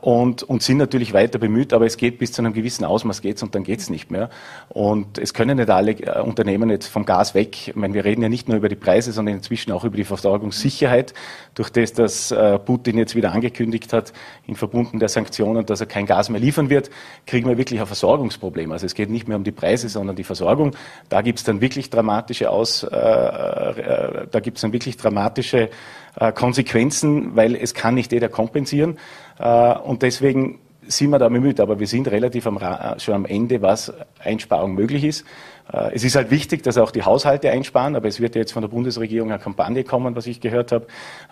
[0.00, 3.42] und, und sind natürlich weiter bemüht, aber es geht bis zu einem gewissen Ausmaß geht's
[3.42, 4.28] und dann geht's nicht mehr.
[4.68, 7.68] Und es können nicht alle Unternehmen jetzt vom Gas weg.
[7.68, 10.04] Ich meine, wir reden ja nicht nur über die Preise, sondern inzwischen auch über die
[10.04, 11.14] Versorgungssicherheit,
[11.54, 12.34] durch das, dass
[12.66, 14.12] Putin jetzt wieder angekündigt hat,
[14.46, 16.90] in Verbunden der Sanktionen, dass er kein Gas mehr liefern wird,
[17.26, 18.72] kriegen wir wirklich ein Versorgungsproblem.
[18.72, 20.72] Also es geht nicht mehr um die Preise, sondern die Versorgung.
[21.08, 25.70] Da gibt es dann wirklich dramatische Aus, äh, äh, da gibt es dann wirklich dramatische
[26.18, 28.98] äh, Konsequenzen, weil es kann nicht jeder kompensieren.
[29.38, 32.58] Äh, und deswegen sind wir da bemüht, aber wir sind relativ am,
[32.98, 35.24] schon am Ende, was Einsparung möglich ist.
[35.72, 38.52] Äh, es ist halt wichtig, dass auch die Haushalte einsparen, aber es wird ja jetzt
[38.52, 40.86] von der Bundesregierung eine Kampagne kommen, was ich gehört habe,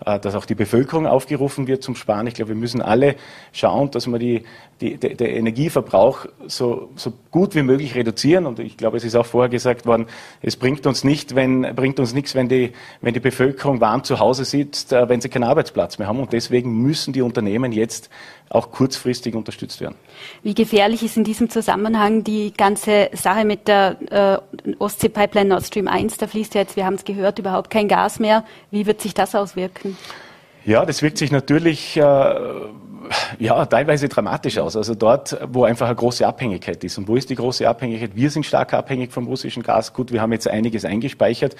[0.05, 2.27] äh, dass auch die Bevölkerung aufgerufen wird zum Sparen.
[2.27, 3.15] Ich glaube, wir müssen alle
[3.51, 4.43] schauen, dass wir die,
[4.81, 8.45] die, der Energieverbrauch so, so gut wie möglich reduzieren.
[8.45, 10.05] Und ich glaube, es ist auch vorher gesagt worden,
[10.41, 14.19] es bringt uns nicht, wenn, bringt uns nichts, wenn die, wenn die Bevölkerung warm zu
[14.19, 16.19] Hause sitzt, äh, wenn sie keinen Arbeitsplatz mehr haben.
[16.19, 18.09] Und deswegen müssen die Unternehmen jetzt
[18.49, 19.95] auch kurzfristig unterstützt werden.
[20.41, 24.26] Wie gefährlich ist in diesem Zusammenhang die ganze Sache mit der äh,
[24.79, 26.17] Ostsee-Pipeline Nord Stream 1?
[26.17, 28.43] Da fließt ja jetzt, wir haben es gehört, überhaupt kein Gas mehr.
[28.71, 29.97] Wie wird sich das auswirken?
[30.65, 32.01] Ja, das wirkt sich natürlich äh,
[33.39, 34.75] ja, teilweise dramatisch aus.
[34.75, 36.97] Also dort, wo einfach eine große Abhängigkeit ist.
[36.97, 38.11] Und wo ist die große Abhängigkeit?
[38.15, 39.93] Wir sind stark abhängig vom russischen Gas.
[39.93, 41.55] Gut, wir haben jetzt einiges eingespeichert,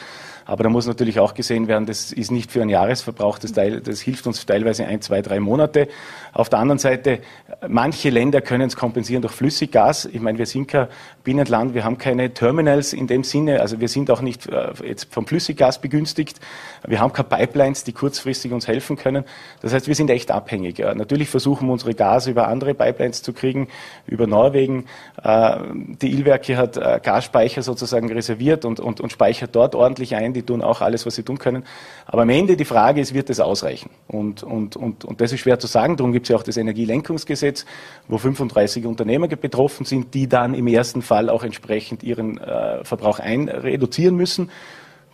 [0.46, 3.82] aber da muss natürlich auch gesehen werden, das ist nicht für einen Jahresverbrauch, das, teil,
[3.82, 5.88] das hilft uns teilweise ein, zwei, drei Monate.
[6.34, 7.20] Auf der anderen Seite,
[7.68, 10.06] manche Länder können es kompensieren durch Flüssiggas.
[10.06, 10.88] Ich meine, wir sind kein
[11.24, 15.14] Binnenland, wir haben keine Terminals in dem Sinne, also wir sind auch nicht äh, jetzt
[15.14, 16.40] vom Flüssiggas begünstigt.
[16.88, 19.26] Wir haben keine Pipelines, die kurzfristig uns helfen können.
[19.62, 20.80] Das heißt, wir sind echt abhängig.
[20.80, 23.68] Natürlich versuchen unsere Gase über andere Pipelines zu kriegen,
[24.08, 24.86] über Norwegen.
[25.24, 25.58] Äh,
[26.02, 30.34] die Ilwerke hat äh, Gasspeicher sozusagen reserviert und, und, und speichert dort ordentlich ein.
[30.34, 31.64] Die tun auch alles, was sie tun können.
[32.08, 33.92] Aber am Ende die Frage ist, wird das ausreichen?
[34.08, 35.96] Und, und, und, und das ist schwer zu sagen.
[35.96, 37.68] Darum gibt es ja auch das Energielenkungsgesetz,
[38.08, 43.20] wo 35 Unternehmer betroffen sind, die dann im ersten Fall auch entsprechend ihren äh, Verbrauch
[43.20, 44.50] ein reduzieren müssen.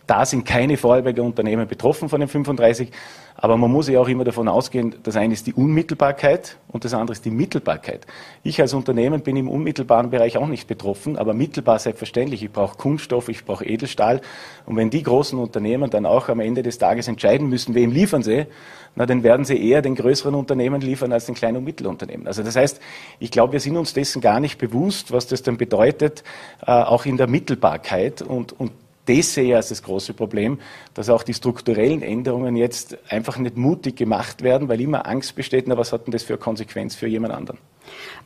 [0.06, 2.90] Da sind keine Vorarlberger Unternehmen betroffen von den 35.
[3.36, 6.94] Aber man muss ja auch immer davon ausgehen, das eine ist die Unmittelbarkeit und das
[6.94, 8.06] andere ist die Mittelbarkeit.
[8.42, 12.44] Ich als Unternehmen bin im unmittelbaren Bereich auch nicht betroffen, aber mittelbar selbstverständlich.
[12.44, 14.20] Ich brauche Kunststoff, ich brauche Edelstahl.
[14.66, 18.22] Und wenn die großen Unternehmen dann auch am Ende des Tages entscheiden müssen, wem liefern
[18.22, 18.46] sie,
[18.94, 22.28] na, dann werden sie eher den größeren Unternehmen liefern als den kleinen und Mittelunternehmen.
[22.28, 22.80] Also das heißt,
[23.18, 26.22] ich glaube, wir sind uns dessen gar nicht bewusst, was das dann bedeutet,
[26.64, 28.22] äh, auch in der Mittelbarkeit.
[28.22, 28.70] Und, und
[29.06, 30.58] das sehe ich als das große Problem,
[30.94, 35.68] dass auch die strukturellen Änderungen jetzt einfach nicht mutig gemacht werden, weil immer Angst besteht,
[35.68, 37.58] na, was hat denn das für eine Konsequenz für jemand anderen?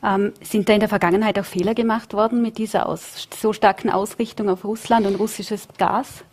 [0.03, 3.89] Ähm, sind da in der Vergangenheit auch Fehler gemacht worden mit dieser aus, so starken
[3.89, 6.23] Ausrichtung auf Russland und russisches Gas?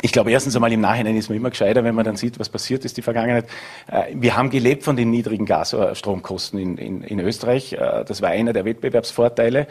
[0.00, 2.48] Ich glaube, erstens einmal im Nachhinein ist man immer gescheiter, wenn man dann sieht, was
[2.48, 3.46] passiert ist, die Vergangenheit.
[3.90, 7.72] Äh, wir haben gelebt von den niedrigen Gasstromkosten in, in, in Österreich.
[7.72, 9.66] Äh, das war einer der Wettbewerbsvorteile.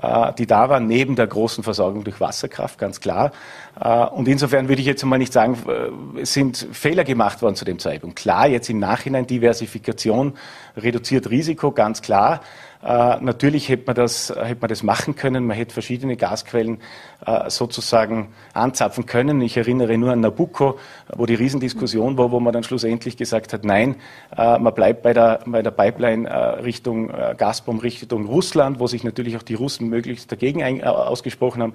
[0.00, 3.32] Äh, die da waren, neben der großen Versorgung durch Wasserkraft, ganz klar.
[3.80, 7.56] Äh, und insofern würde ich jetzt einmal nicht sagen, äh, es sind Fehler gemacht worden
[7.56, 8.16] zu dem Zeitpunkt.
[8.16, 10.34] Klar, jetzt im Nachhinein Diversifikation
[10.76, 12.40] reduziert Risiko, ganz klar.
[12.86, 15.44] Äh, natürlich hätte man, das, hätte man das machen können.
[15.44, 16.78] Man hätte verschiedene Gasquellen
[17.26, 19.40] äh, sozusagen anzapfen können.
[19.40, 20.78] Ich erinnere nur an Nabucco,
[21.16, 23.96] wo die Riesendiskussion war, wo man dann schlussendlich gesagt hat, nein,
[24.36, 26.26] äh, man bleibt bei der, bei der Pipeline
[26.62, 31.74] Richtung Gazprom, Richtung Russland, wo sich natürlich auch die Russen möglichst dagegen ausgesprochen haben.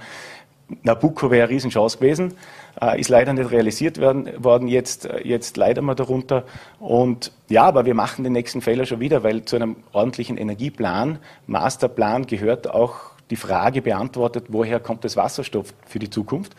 [0.83, 2.33] Nabucco wäre eine Riesenchance gewesen,
[2.81, 6.43] äh, ist leider nicht realisiert werden, worden, jetzt, äh, jetzt leiden wir darunter.
[6.79, 11.19] Und ja, aber wir machen den nächsten Fehler schon wieder, weil zu einem ordentlichen Energieplan,
[11.47, 16.55] Masterplan gehört auch die Frage beantwortet, woher kommt das Wasserstoff für die Zukunft.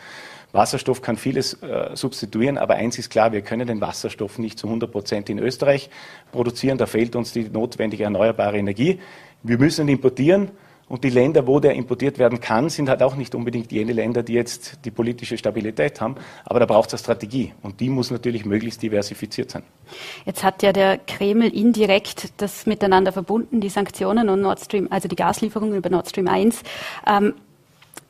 [0.51, 4.67] Wasserstoff kann vieles äh, substituieren, aber eins ist klar, wir können den Wasserstoff nicht zu
[4.67, 5.89] 100 Prozent in Österreich
[6.31, 6.77] produzieren.
[6.77, 8.99] Da fehlt uns die notwendige erneuerbare Energie.
[9.41, 10.51] Wir müssen ihn importieren
[10.89, 14.21] und die Länder, wo der importiert werden kann, sind halt auch nicht unbedingt jene Länder,
[14.21, 16.15] die jetzt die politische Stabilität haben.
[16.45, 17.53] Aber da braucht es eine Strategie.
[17.61, 19.63] Und die muss natürlich möglichst diversifiziert sein.
[20.25, 25.07] Jetzt hat ja der Kreml indirekt das miteinander verbunden, die Sanktionen und Nord Stream, also
[25.07, 26.61] die Gaslieferungen über Nord Stream 1.
[27.07, 27.33] Ähm,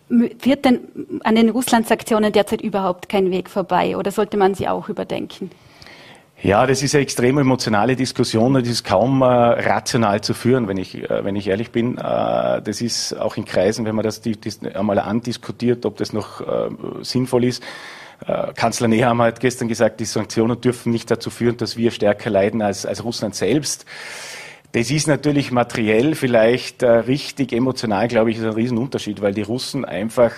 [0.10, 0.82] wird denn
[1.24, 5.50] an den Russland-Sanktionen derzeit überhaupt kein Weg vorbei oder sollte man sie auch überdenken?
[6.44, 10.76] Ja, das ist eine extrem emotionale Diskussion und ist kaum äh, rational zu führen, wenn
[10.76, 11.98] ich, äh, wenn ich ehrlich bin.
[11.98, 16.12] Äh, das ist auch in Kreisen, wenn man das, die, das einmal andiskutiert, ob das
[16.12, 16.70] noch äh,
[17.02, 17.64] sinnvoll ist.
[18.28, 22.30] Äh, Kanzler Nehammer hat gestern gesagt, die Sanktionen dürfen nicht dazu führen, dass wir stärker
[22.30, 23.86] leiden als, als Russland selbst.
[24.74, 29.44] Das ist natürlich materiell vielleicht äh, richtig, emotional, glaube ich, ist ein Riesenunterschied, weil die
[29.44, 30.32] Russen einfach,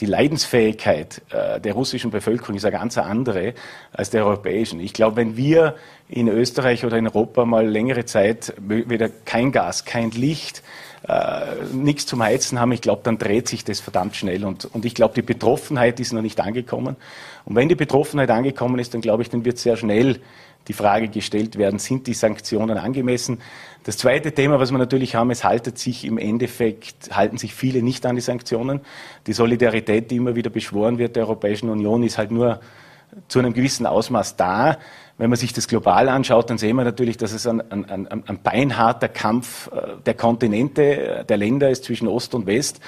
[0.00, 3.54] die Leidensfähigkeit äh, der russischen Bevölkerung ist eine ganz andere
[3.90, 4.78] als der europäischen.
[4.78, 5.74] Ich glaube, wenn wir
[6.06, 10.62] in Österreich oder in Europa mal längere Zeit wieder kein Gas, kein Licht,
[11.08, 11.40] äh,
[11.72, 14.44] nichts zum Heizen haben, ich glaube, dann dreht sich das verdammt schnell.
[14.44, 16.96] Und, und ich glaube, die Betroffenheit ist noch nicht angekommen.
[17.46, 20.20] Und wenn die Betroffenheit angekommen ist, dann glaube ich, dann wird sehr schnell
[20.68, 23.38] die Frage gestellt werden, sind die Sanktionen angemessen?
[23.84, 27.82] Das zweite Thema, was wir natürlich haben, es haltet sich im Endeffekt, halten sich viele
[27.82, 28.80] nicht an die Sanktionen.
[29.26, 32.60] Die Solidarität, die immer wieder beschworen wird der Europäischen Union, ist halt nur
[33.28, 34.78] zu einem gewissen Ausmaß da.
[35.16, 38.06] Wenn man sich das global anschaut, dann sehen wir natürlich, dass es ein, ein, ein,
[38.26, 42.80] ein beinharter Kampf äh, der Kontinente, äh, der Länder ist zwischen Ost und West.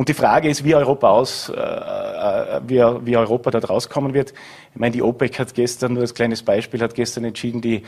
[0.00, 4.32] Und die Frage ist, wie Europa aus, äh, äh, wie, wie Europa dort rauskommen wird.
[4.72, 7.82] Ich meine, die OPEC hat gestern, nur als kleines Beispiel, hat gestern entschieden, die,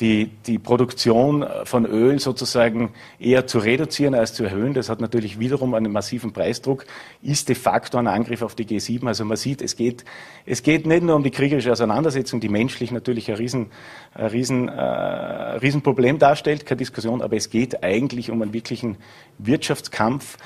[0.00, 4.72] die, die Produktion von Öl sozusagen eher zu reduzieren als zu erhöhen.
[4.72, 6.86] Das hat natürlich wiederum einen massiven Preisdruck,
[7.20, 9.06] ist de facto ein Angriff auf die G7.
[9.06, 10.06] Also man sieht, es geht,
[10.46, 13.66] es geht nicht nur um die kriegerische Auseinandersetzung, die menschlich natürlich ein riesen,
[14.14, 18.96] ein riesen, äh, Riesenproblem darstellt, keine Diskussion, aber es geht eigentlich um einen wirklichen
[19.36, 20.38] Wirtschaftskampf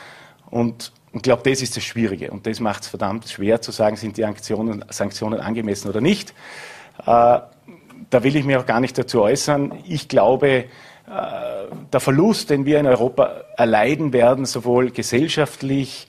[0.50, 2.30] und und ich glaube, das ist das Schwierige.
[2.30, 6.30] Und das macht es verdammt schwer zu sagen, sind die Sanktionen, Sanktionen angemessen oder nicht.
[7.00, 7.40] Äh,
[8.10, 9.72] da will ich mich auch gar nicht dazu äußern.
[9.86, 10.64] Ich glaube, äh,
[11.92, 16.06] der Verlust, den wir in Europa erleiden werden, sowohl gesellschaftlich,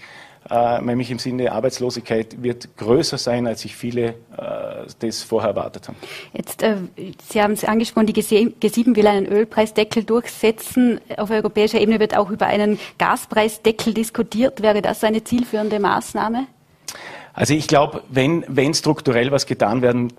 [0.50, 5.98] nämlich im Sinne Arbeitslosigkeit, wird größer sein, als sich viele äh, das vorher erwartet haben.
[6.34, 6.78] Jetzt, äh,
[7.30, 11.00] Sie haben es angesprochen, die G7 will einen Ölpreisdeckel durchsetzen.
[11.18, 14.62] Auf europäischer Ebene wird auch über einen Gaspreisdeckel diskutiert.
[14.62, 16.48] Wäre das eine zielführende Maßnahme?
[17.34, 20.14] Also ich glaube, wenn, wenn strukturell was getan werden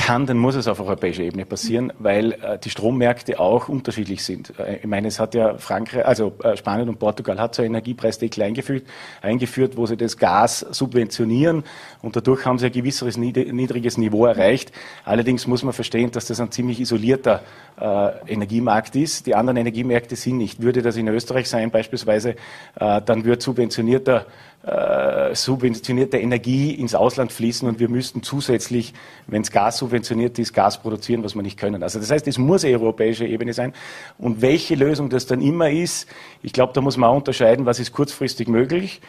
[0.00, 4.52] kann, dann muss es auf europäischer Ebene passieren, weil äh, die Strommärkte auch unterschiedlich sind.
[4.58, 8.42] Äh, ich meine, es hat ja Frankreich, also äh, Spanien und Portugal hat so Energiepreisdeckel
[8.42, 8.86] eingeführt,
[9.22, 11.64] eingeführt, wo sie das Gas subventionieren
[12.02, 14.72] und dadurch haben sie ein gewisseres niedriges Niveau erreicht.
[15.04, 17.42] Allerdings muss man verstehen, dass das ein ziemlich isolierter
[17.78, 19.26] äh, Energiemarkt ist.
[19.26, 20.62] Die anderen Energiemärkte sind nicht.
[20.62, 22.36] Würde das in Österreich sein beispielsweise,
[22.78, 24.26] äh, dann wird subventionierter
[24.62, 28.92] äh, subventionierte Energie ins Ausland fließen und wir müssten zusätzlich,
[29.26, 31.82] wenn es Gas subventioniert ist, Gas produzieren, was wir nicht können.
[31.82, 33.72] Also das heißt, es muss eine europäische Ebene sein.
[34.18, 36.08] Und welche Lösung das dann immer ist,
[36.42, 39.00] ich glaube, da muss man auch unterscheiden, was ist kurzfristig möglich.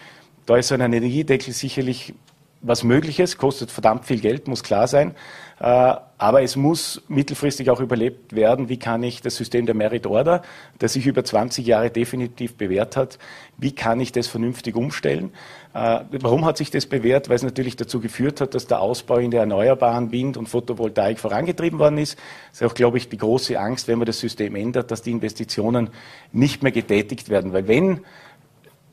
[0.46, 2.14] Da ist so ein Energiedeckel sicherlich
[2.62, 5.16] was Mögliches, kostet verdammt viel Geld, muss klar sein.
[5.60, 10.06] Äh, aber es muss mittelfristig auch überlebt werden, wie kann ich das System der Merit
[10.06, 10.44] Order,
[10.78, 13.18] das sich über 20 Jahre definitiv bewährt hat,
[13.58, 15.32] wie kann ich das vernünftig umstellen?
[15.74, 17.28] Äh, warum hat sich das bewährt?
[17.28, 21.18] Weil es natürlich dazu geführt hat, dass der Ausbau in der erneuerbaren Wind- und Photovoltaik
[21.18, 22.20] vorangetrieben worden ist.
[22.52, 25.10] Das ist auch, glaube ich, die große Angst, wenn man das System ändert, dass die
[25.10, 25.90] Investitionen
[26.32, 27.52] nicht mehr getätigt werden.
[27.52, 28.02] Weil wenn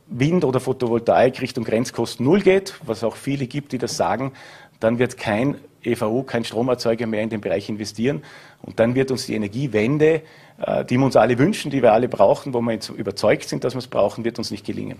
[0.07, 4.33] Wind oder Photovoltaik Richtung Grenzkosten Null geht, was auch viele gibt, die das sagen,
[4.81, 5.57] dann wird kein
[5.88, 8.22] EVU, kein Stromerzeuger mehr in den Bereich investieren.
[8.62, 10.22] Und dann wird uns die Energiewende,
[10.61, 13.62] äh, die wir uns alle wünschen, die wir alle brauchen, wo wir jetzt überzeugt sind,
[13.62, 14.98] dass wir es brauchen, wird uns nicht gelingen.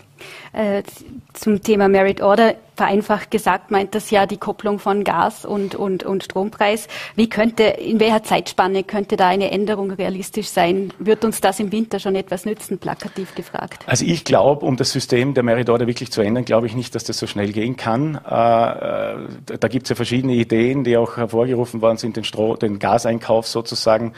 [0.53, 0.85] Äh,
[1.33, 6.05] zum Thema Merit Order, vereinfacht gesagt, meint das ja die Kopplung von Gas und, und,
[6.05, 6.87] und Strompreis.
[7.16, 10.92] Wie könnte, in welcher Zeitspanne könnte da eine Änderung realistisch sein?
[11.01, 13.83] Wird uns das im Winter schon etwas nützen, plakativ gefragt?
[13.88, 16.94] Also ich glaube, um das System der Merit Order wirklich zu ändern, glaube ich nicht,
[16.94, 18.14] dass das so schnell gehen kann.
[18.14, 22.79] Äh, da gibt es ja verschiedene Ideen, die auch hervorgerufen worden sind, den, Stro den
[22.79, 24.12] Gaseinkauf sozusagen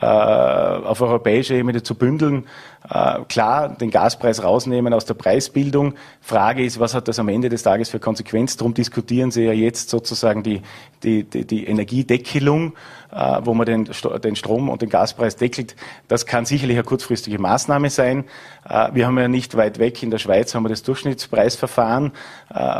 [0.00, 2.46] äh, auf europäischer Ebene zu bündeln.
[2.88, 5.94] Äh, klar, den Gaspreis rausnehmen aus der Preisbildung.
[6.20, 8.56] Frage ist, was hat das am Ende des Tages für Konsequenz?
[8.56, 10.62] Darum diskutieren Sie ja jetzt sozusagen die,
[11.02, 12.74] die, die, die Energiedeckelung,
[13.10, 13.90] äh, wo man den,
[14.22, 15.74] den Strom- und den Gaspreis deckelt.
[16.06, 18.24] Das kann sicherlich eine kurzfristige Maßnahme sein.
[18.68, 22.12] Äh, wir haben ja nicht weit weg in der Schweiz haben wir das Durchschnittspreisverfahren,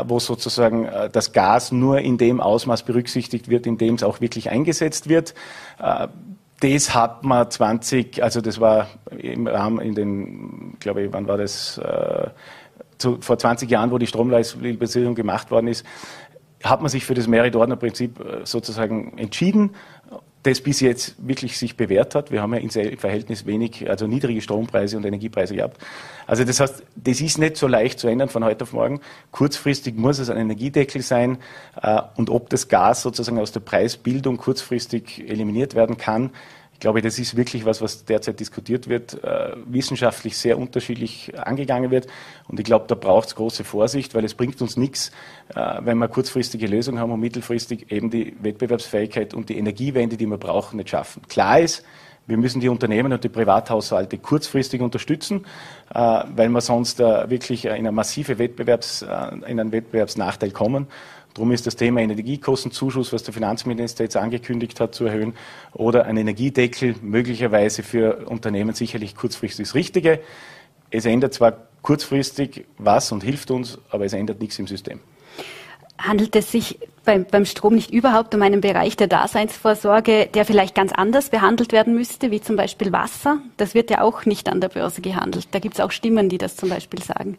[0.05, 4.49] wo sozusagen das Gas nur in dem Ausmaß berücksichtigt wird, in dem es auch wirklich
[4.49, 5.33] eingesetzt wird.
[6.59, 11.37] Das hat man 20, also das war im Rahmen in den, glaube ich, wann war
[11.37, 12.29] das, äh,
[12.97, 15.85] zu, vor 20 Jahren, wo die Stromleistungsliberalisierung gemacht worden ist,
[16.63, 19.75] hat man sich für das Merit-Ordner-Prinzip äh, sozusagen entschieden,
[20.43, 22.31] das bis jetzt wirklich sich bewährt hat.
[22.31, 25.77] Wir haben ja im Verhältnis wenig, also niedrige Strompreise und Energiepreise gehabt.
[26.25, 29.01] Also das heißt, das ist nicht so leicht zu ändern von heute auf morgen.
[29.31, 31.37] Kurzfristig muss es ein Energiedeckel sein
[31.81, 36.31] äh, und ob das Gas sozusagen aus der Preisbildung kurzfristig eliminiert werden kann,
[36.77, 41.89] ich glaube, das ist wirklich was, was derzeit diskutiert wird, äh, wissenschaftlich sehr unterschiedlich angegangen
[41.89, 42.05] wird.
[42.47, 45.11] Und ich glaube, da braucht es große Vorsicht, weil es bringt uns nichts,
[45.55, 50.27] äh, wenn wir kurzfristige Lösungen haben und mittelfristig eben die Wettbewerbsfähigkeit und die Energiewende, die
[50.27, 51.23] wir brauchen, nicht schaffen.
[51.27, 51.83] Klar ist,
[52.27, 55.45] Wir müssen die Unternehmen und die Privathaushalte kurzfristig unterstützen,
[55.95, 60.87] äh, weil wir sonst äh, wirklich in, eine massive Wettbewerbs, äh, in einen Wettbewerbsnachteil kommen.
[61.37, 65.35] Darum ist das Thema Energiekostenzuschuss, was der Finanzminister jetzt angekündigt hat, zu erhöhen
[65.71, 70.19] oder ein Energiedeckel möglicherweise für Unternehmen sicherlich kurzfristig das Richtige.
[70.89, 74.99] Es ändert zwar kurzfristig was und hilft uns, aber es ändert nichts im System.
[75.99, 80.73] Handelt es sich beim, beim, Strom nicht überhaupt um einen Bereich der Daseinsvorsorge, der vielleicht
[80.73, 83.37] ganz anders behandelt werden müsste, wie zum Beispiel Wasser?
[83.57, 85.49] Das wird ja auch nicht an der Börse gehandelt.
[85.51, 87.37] Da gibt es auch Stimmen, die das zum Beispiel sagen.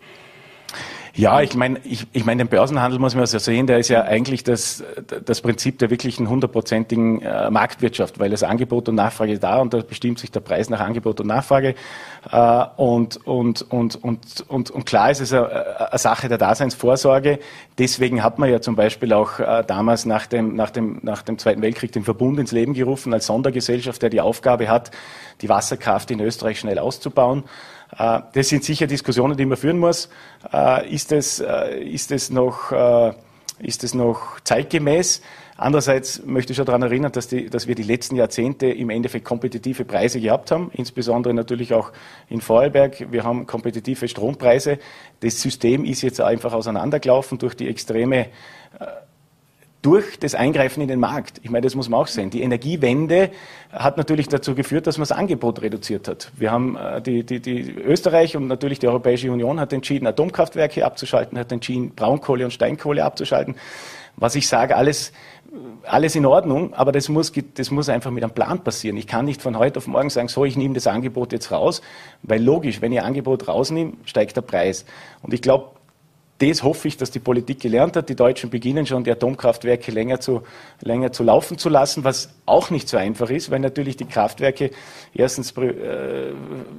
[1.15, 4.03] Ja, ich meine, ich, ich mein, den Börsenhandel muss man so sehen, der ist ja
[4.03, 4.85] eigentlich das,
[5.25, 9.79] das Prinzip der wirklichen hundertprozentigen äh, Marktwirtschaft, weil das Angebot und Nachfrage da und da
[9.81, 11.75] bestimmt sich der Preis nach Angebot und Nachfrage.
[12.31, 17.39] Äh, und, und, und, und, und, und klar ist es eine, eine Sache der Daseinsvorsorge.
[17.79, 21.39] Deswegen hat man ja zum Beispiel auch äh, damals nach dem, nach, dem, nach dem
[21.39, 24.91] Zweiten Weltkrieg den Verbund ins Leben gerufen als Sondergesellschaft, der die Aufgabe hat,
[25.41, 27.45] die Wasserkraft in Österreich schnell auszubauen.
[27.97, 30.09] Äh, das sind sicher Diskussionen, die man führen muss.
[30.99, 32.73] Äh, ist es, äh, ist es, noch,
[33.61, 35.23] ist es noch zeitgemäß?
[35.57, 39.25] Andererseits möchte ich schon daran erinnern, dass, die, dass, wir die letzten Jahrzehnte im Endeffekt
[39.25, 41.93] kompetitive Preise gehabt haben, insbesondere natürlich auch
[42.29, 43.13] in Vorarlberg.
[43.13, 44.79] Wir haben kompetitive Strompreise.
[45.21, 48.27] Das System ist jetzt einfach auseinandergelaufen durch die extreme
[49.83, 51.41] durch das Eingreifen in den Markt.
[51.43, 52.31] Ich meine, das muss man auch sehen.
[52.31, 53.31] Die Energiewende
[53.71, 56.33] hat natürlich dazu geführt, dass man das Angebot reduziert hat.
[56.37, 60.85] Wir haben äh, die, die, die Österreich und natürlich die Europäische Union hat entschieden, Atomkraftwerke
[60.85, 63.55] abzuschalten, hat entschieden, Braunkohle und Steinkohle abzuschalten.
[64.17, 65.13] Was ich sage, alles,
[65.85, 68.97] alles in Ordnung, aber das muss, das muss einfach mit einem Plan passieren.
[68.97, 71.83] Ich kann nicht von heute auf morgen sagen, so, ich nehme das Angebot jetzt raus,
[72.23, 74.85] weil logisch, wenn ich Angebot rausnehme, steigt der Preis.
[75.23, 75.78] Und ich glaube,
[76.39, 78.09] das hoffe ich, dass die Politik gelernt hat.
[78.09, 80.43] Die Deutschen beginnen schon, die Atomkraftwerke länger zu,
[80.81, 84.71] länger zu laufen zu lassen, was auch nicht so einfach ist, weil natürlich die Kraftwerke
[85.15, 86.33] erstens äh,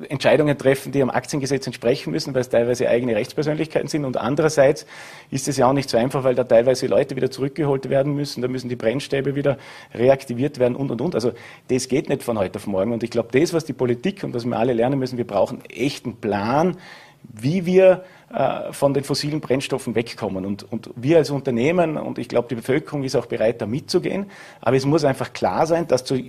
[0.08, 4.06] Entscheidungen treffen, die am Aktiengesetz entsprechen müssen, weil es teilweise eigene Rechtspersönlichkeiten sind.
[4.06, 4.86] Und andererseits
[5.30, 8.42] ist es ja auch nicht so einfach, weil da teilweise Leute wieder zurückgeholt werden müssen,
[8.42, 9.58] da müssen die Brennstäbe wieder
[9.94, 11.16] reaktiviert werden und, und, und.
[11.16, 11.34] Also
[11.68, 12.94] das geht nicht von heute auf morgen.
[12.94, 15.66] Und ich glaube, das, was die Politik und was wir alle lernen müssen, wir brauchen
[15.66, 16.78] echten Plan,
[17.24, 18.04] wie wir
[18.34, 20.46] äh, von den fossilen Brennstoffen wegkommen.
[20.46, 24.30] Und, und wir als Unternehmen und ich glaube, die Bevölkerung ist auch bereit, da mitzugehen.
[24.62, 26.22] Aber es muss einfach klar sein, dass zu,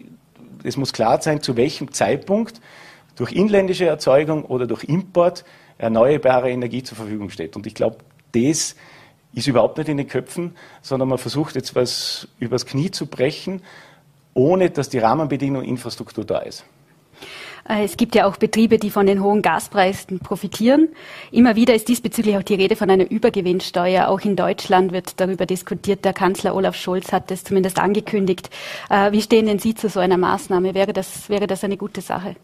[0.64, 2.60] es muss klar sein, zu welchem Zeitpunkt
[3.16, 5.44] durch inländische Erzeugung oder durch Import
[5.78, 7.56] erneuerbare Energie zur Verfügung steht.
[7.56, 7.98] Und ich glaube,
[8.32, 8.76] das
[9.32, 13.62] ist überhaupt nicht in den Köpfen, sondern man versucht jetzt was übers Knie zu brechen,
[14.34, 16.64] ohne dass die Rahmenbedingungen und Infrastruktur da ist.
[17.68, 20.88] Äh, es gibt ja auch Betriebe, die von den hohen Gaspreisen profitieren.
[21.30, 24.08] Immer wieder ist diesbezüglich auch die Rede von einer Übergewinnsteuer.
[24.08, 26.04] Auch in Deutschland wird darüber diskutiert.
[26.04, 28.50] Der Kanzler Olaf Scholz hat das zumindest angekündigt.
[28.88, 30.74] Äh, wie stehen denn Sie zu so einer Maßnahme?
[30.74, 32.36] Wäre das, wäre das eine gute Sache?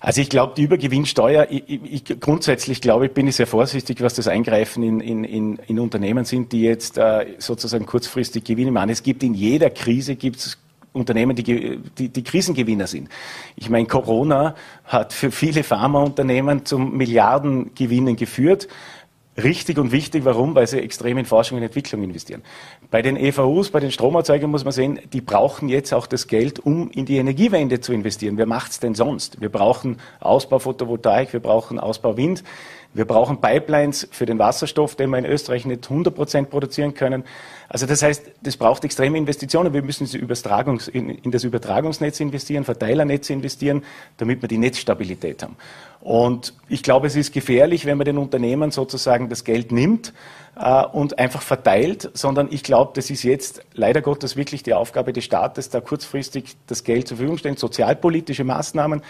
[0.00, 4.14] Also ich glaube, die Übergewinnsteuer, ich, ich, grundsätzlich glaube ich, bin ich sehr vorsichtig, was
[4.14, 8.90] das Eingreifen in, in, in, in Unternehmen sind, die jetzt äh, sozusagen kurzfristig Gewinne machen.
[8.90, 10.58] Es gibt in jeder Krise gibt's
[10.92, 13.08] Unternehmen, die, die, die Krisengewinner sind.
[13.56, 18.68] Ich meine, Corona hat für viele Pharmaunternehmen zum Milliardengewinnen geführt.
[19.42, 20.54] Richtig und wichtig, warum?
[20.54, 22.42] Weil sie extrem in Forschung und Entwicklung investieren.
[22.90, 26.58] Bei den EVUs, bei den Stromerzeugern muss man sehen, die brauchen jetzt auch das Geld,
[26.58, 28.36] um in die Energiewende zu investieren.
[28.36, 29.40] Wer macht's denn sonst?
[29.40, 32.44] Wir brauchen Ausbau Photovoltaik, wir brauchen Ausbau Wind.
[32.94, 37.24] Wir brauchen Pipelines für den Wasserstoff, den wir in Österreich nicht 100 Prozent produzieren können.
[37.68, 39.72] Also das heißt, das braucht extreme Investitionen.
[39.72, 43.82] Wir müssen in, das Übertragungsnetz investieren, Verteilernetze investieren,
[44.18, 45.56] damit wir die Netzstabilität haben.
[46.00, 50.12] Und ich glaube, es ist gefährlich, wenn man den Unternehmen sozusagen das Geld nimmt
[50.56, 55.14] äh, und einfach verteilt, sondern ich glaube, das ist jetzt leider Gottes wirklich die Aufgabe
[55.14, 59.00] des Staates, da kurzfristig das Geld zur Verfügung stellen, sozialpolitische Maßnahmen,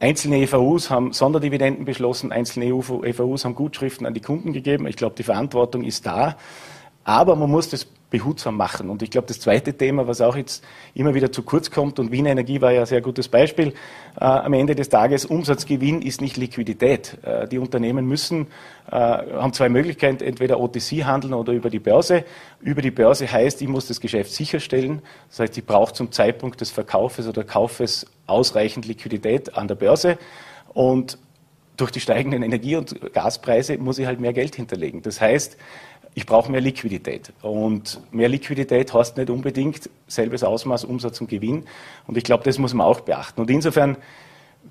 [0.00, 4.86] Einzelne EVUs haben Sonderdividenden beschlossen, einzelne EVUs haben Gutschriften an die Kunden gegeben.
[4.86, 6.36] Ich glaube, die Verantwortung ist da.
[7.04, 8.90] Aber man muss das behutsam machen.
[8.90, 12.12] Und ich glaube, das zweite Thema, was auch jetzt immer wieder zu kurz kommt, und
[12.12, 13.68] Wien Energie war ja ein sehr gutes Beispiel,
[14.20, 17.18] äh, am Ende des Tages, Umsatzgewinn ist nicht Liquidität.
[17.22, 18.48] Äh, die Unternehmen müssen,
[18.90, 22.24] äh, haben zwei Möglichkeiten, entweder OTC handeln oder über die Börse.
[22.60, 25.02] Über die Börse heißt, ich muss das Geschäft sicherstellen.
[25.28, 30.18] Das heißt, ich brauche zum Zeitpunkt des Verkaufes oder Kaufes ausreichend Liquidität an der Börse.
[30.72, 31.18] Und
[31.80, 35.02] durch die steigenden Energie- und Gaspreise muss ich halt mehr Geld hinterlegen.
[35.02, 35.56] Das heißt,
[36.14, 37.32] ich brauche mehr Liquidität.
[37.42, 41.64] Und mehr Liquidität heißt nicht unbedingt selbes Ausmaß Umsatz und Gewinn.
[42.06, 43.40] Und ich glaube, das muss man auch beachten.
[43.40, 43.96] Und insofern,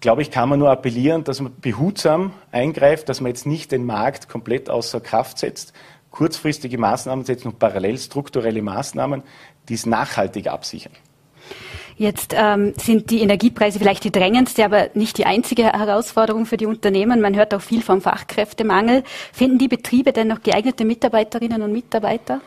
[0.01, 3.85] glaube ich, kann man nur appellieren, dass man behutsam eingreift, dass man jetzt nicht den
[3.85, 5.73] Markt komplett außer Kraft setzt,
[6.11, 9.23] kurzfristige Maßnahmen setzt und parallel strukturelle Maßnahmen,
[9.69, 10.93] die es nachhaltig absichern.
[11.99, 16.65] Jetzt ähm, sind die Energiepreise vielleicht die drängendste, aber nicht die einzige Herausforderung für die
[16.65, 17.19] Unternehmen.
[17.19, 19.03] Man hört auch viel vom Fachkräftemangel.
[19.33, 22.39] Finden die Betriebe denn noch geeignete Mitarbeiterinnen und Mitarbeiter?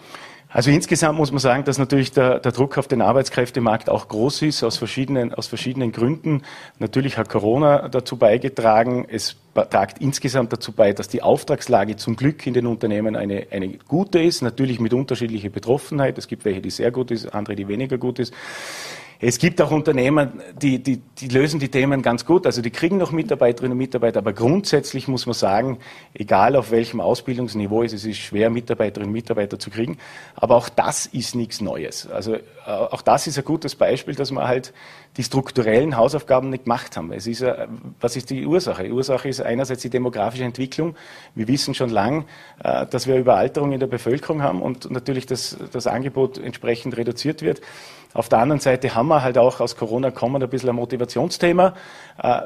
[0.48, 4.40] Also insgesamt muss man sagen, dass natürlich der, der, Druck auf den Arbeitskräftemarkt auch groß
[4.42, 6.42] ist, aus verschiedenen, aus verschiedenen Gründen.
[6.78, 9.06] Natürlich hat Corona dazu beigetragen.
[9.06, 13.68] Es tragt insgesamt dazu bei, dass die Auftragslage zum Glück in den Unternehmen eine, eine
[13.88, 14.40] gute ist.
[14.40, 16.16] Natürlich mit unterschiedlicher Betroffenheit.
[16.16, 18.32] Es gibt welche, die sehr gut ist, andere, die weniger gut ist.
[19.24, 22.44] Es gibt auch Unternehmen, die, die, die lösen die Themen ganz gut.
[22.44, 25.78] Also die kriegen noch Mitarbeiterinnen und Mitarbeiter, aber grundsätzlich muss man sagen,
[26.12, 29.96] egal auf welchem Ausbildungsniveau es ist, es ist schwer, Mitarbeiterinnen und Mitarbeiter zu kriegen.
[30.34, 32.08] Aber auch das ist nichts Neues.
[32.10, 34.72] Also äh, auch das ist ein gutes Beispiel, dass wir halt
[35.16, 37.12] die strukturellen Hausaufgaben nicht gemacht haben.
[37.12, 37.44] Es ist,
[38.00, 38.82] was ist die Ursache?
[38.82, 40.96] Die Ursache ist einerseits die demografische Entwicklung.
[41.34, 42.24] Wir wissen schon lang,
[42.64, 47.42] äh, dass wir Überalterung in der Bevölkerung haben und natürlich das, das Angebot entsprechend reduziert
[47.42, 47.60] wird.
[48.14, 51.74] Auf der anderen Seite haben wir halt auch aus Corona kommen ein bisschen ein Motivationsthema.
[52.22, 52.42] Äh,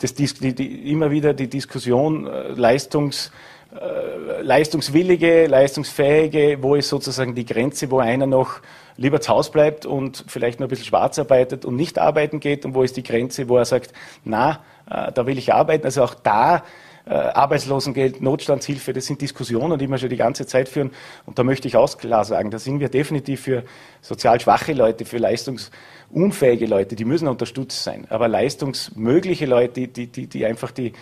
[0.00, 3.30] das, die, die, immer wieder die Diskussion äh, Leistungs,
[3.72, 8.60] äh, leistungswillige, leistungsfähige, wo ist sozusagen die Grenze, wo einer noch
[8.96, 12.64] lieber zu Hause bleibt und vielleicht noch ein bisschen schwarz arbeitet und nicht arbeiten geht
[12.64, 13.92] und wo ist die Grenze, wo er sagt,
[14.24, 15.86] na, da will ich arbeiten.
[15.86, 16.64] Also auch da
[17.10, 20.92] Arbeitslosengeld, Notstandshilfe, das sind Diskussionen, die wir schon die ganze Zeit führen.
[21.26, 23.64] Und da möchte ich auch klar sagen, da sind wir definitiv für
[24.00, 28.06] sozial schwache Leute, für leistungsunfähige Leute, die müssen unterstützt sein.
[28.08, 30.92] Aber leistungsmögliche Leute, die, die, die einfach die,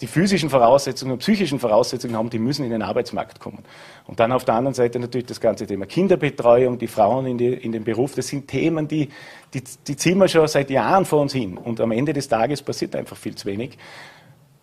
[0.00, 3.64] die physischen Voraussetzungen und psychischen Voraussetzungen haben, die müssen in den Arbeitsmarkt kommen.
[4.06, 7.52] Und dann auf der anderen Seite natürlich das ganze Thema Kinderbetreuung, die Frauen in, die,
[7.52, 9.08] in den Beruf, das sind Themen, die,
[9.54, 11.56] die, die ziehen wir schon seit Jahren vor uns hin.
[11.56, 13.76] Und am Ende des Tages passiert einfach viel zu wenig.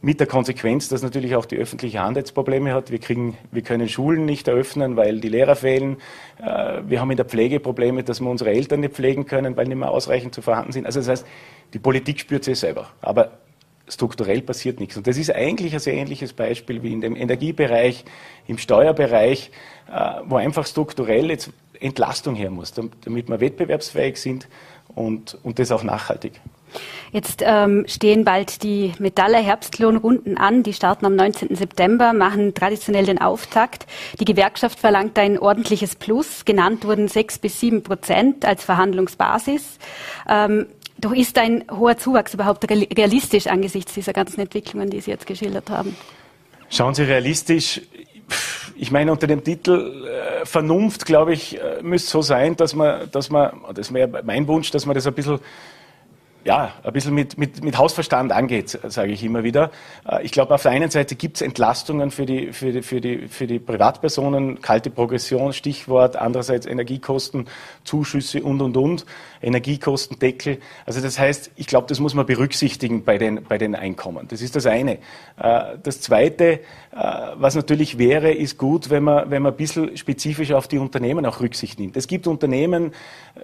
[0.05, 2.91] Mit der Konsequenz, dass natürlich auch die öffentliche Hand jetzt Probleme hat.
[2.91, 5.97] Wir, kriegen, wir können Schulen nicht eröffnen, weil die Lehrer fehlen.
[6.37, 9.65] Äh, wir haben in der Pflege Probleme, dass wir unsere Eltern nicht pflegen können, weil
[9.65, 10.85] nicht mehr ausreichend zu vorhanden sind.
[10.85, 11.27] Also das heißt,
[11.73, 12.89] die Politik spürt sie selber.
[13.01, 13.39] Aber
[13.87, 14.95] strukturell passiert nichts.
[14.95, 18.05] Und das ist eigentlich ein sehr ähnliches Beispiel wie in dem Energiebereich,
[18.45, 19.49] im Steuerbereich,
[19.91, 21.49] äh, wo einfach strukturell jetzt
[21.79, 24.47] Entlastung her muss, damit wir wettbewerbsfähig sind
[24.93, 26.33] und, und das auch nachhaltig.
[27.11, 30.63] Jetzt ähm, stehen bald die Metaller Herbstlohnrunden an.
[30.63, 31.55] Die starten am 19.
[31.55, 33.85] September, machen traditionell den Auftakt.
[34.19, 36.45] Die Gewerkschaft verlangt ein ordentliches Plus.
[36.45, 39.79] Genannt wurden sechs bis sieben Prozent als Verhandlungsbasis.
[40.27, 40.65] Ähm,
[40.97, 45.69] doch ist ein hoher Zuwachs überhaupt realistisch angesichts dieser ganzen Entwicklungen, die Sie jetzt geschildert
[45.69, 45.95] haben?
[46.69, 47.81] Schauen Sie realistisch.
[48.77, 53.09] Ich meine, unter dem Titel äh, Vernunft, glaube ich, äh, müsste so sein, dass man,
[53.11, 55.39] dass man, das wäre mein Wunsch, dass man das ein bisschen
[56.45, 59.71] ja, ein bisschen mit, mit, mit Hausverstand angeht, sage ich immer wieder.
[60.07, 63.01] Äh, ich glaube, auf der einen Seite gibt es Entlastungen für die, für, die, für,
[63.01, 67.47] die, für die Privatpersonen, kalte Progression, Stichwort, andererseits Energiekosten,
[67.83, 69.05] Zuschüsse und, und, und,
[69.41, 70.59] Energiekostendeckel.
[70.85, 74.27] Also das heißt, ich glaube, das muss man berücksichtigen bei den, bei den Einkommen.
[74.27, 74.99] Das ist das eine.
[75.37, 76.59] Äh, das zweite, äh,
[77.35, 81.25] was natürlich wäre, ist gut, wenn man, wenn man ein bisschen spezifisch auf die Unternehmen
[81.25, 81.97] auch Rücksicht nimmt.
[81.97, 82.93] Es gibt Unternehmen,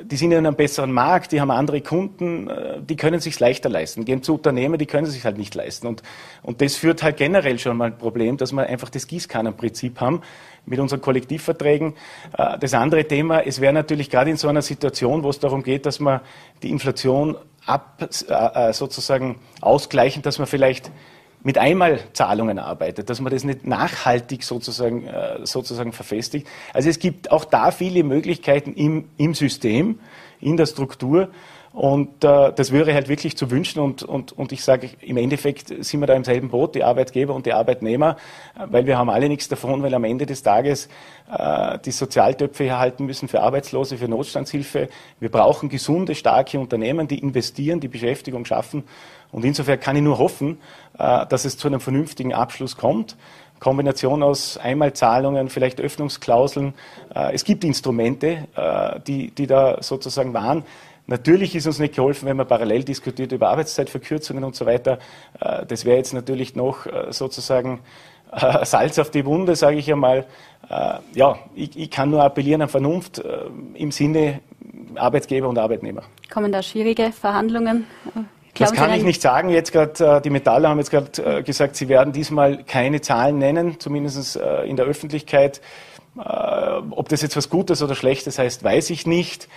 [0.03, 2.49] die sind in einem besseren Markt, die haben andere Kunden,
[2.87, 4.05] die können sich leichter leisten.
[4.05, 5.87] Gehen zu Unternehmen, die können sich halt nicht leisten.
[5.87, 6.01] Und,
[6.43, 10.21] und das führt halt generell schon mal ein Problem, dass wir einfach das Gießkannenprinzip haben
[10.65, 11.93] mit unseren Kollektivverträgen.
[12.37, 15.63] Äh, das andere Thema, es wäre natürlich gerade in so einer Situation, wo es darum
[15.63, 16.21] geht, dass man
[16.63, 20.91] die Inflation ab, äh, äh, sozusagen ausgleichen, dass man vielleicht
[21.43, 25.07] mit Einmalzahlungen arbeitet, dass man das nicht nachhaltig sozusagen,
[25.43, 26.47] sozusagen verfestigt.
[26.73, 29.99] Also es gibt auch da viele Möglichkeiten im, im System,
[30.39, 31.29] in der Struktur,
[31.73, 33.79] und äh, das wäre halt wirklich zu wünschen.
[33.79, 37.33] Und, und, und ich sage, im Endeffekt sind wir da im selben Boot, die Arbeitgeber
[37.33, 38.17] und die Arbeitnehmer,
[38.67, 40.89] weil wir haben alle nichts davon, weil am Ende des Tages
[41.33, 44.89] äh, die Sozialtöpfe erhalten müssen für Arbeitslose, für Notstandshilfe.
[45.19, 48.83] Wir brauchen gesunde, starke Unternehmen, die investieren, die Beschäftigung schaffen.
[49.31, 50.59] Und insofern kann ich nur hoffen,
[50.97, 53.15] äh, dass es zu einem vernünftigen Abschluss kommt.
[53.59, 56.73] Kombination aus Einmalzahlungen, vielleicht Öffnungsklauseln.
[57.15, 60.63] Äh, es gibt Instrumente, äh, die, die da sozusagen waren.
[61.07, 64.99] Natürlich ist uns nicht geholfen, wenn man parallel diskutiert über Arbeitszeitverkürzungen und so weiter.
[65.67, 67.79] Das wäre jetzt natürlich noch sozusagen
[68.63, 70.25] Salz auf die Wunde, sage ich einmal.
[71.13, 73.21] Ja, ich, ich kann nur appellieren an Vernunft
[73.73, 74.39] im Sinne
[74.95, 76.03] Arbeitgeber und Arbeitnehmer.
[76.31, 77.87] Kommen da schwierige Verhandlungen?
[78.57, 79.49] Das kann ich nicht sagen.
[79.49, 84.35] Jetzt gerade die Metalle haben jetzt gerade gesagt, sie werden diesmal keine Zahlen nennen, zumindest
[84.65, 85.61] in der Öffentlichkeit.
[86.15, 89.47] Ob das jetzt was Gutes oder Schlechtes heißt, weiß ich nicht.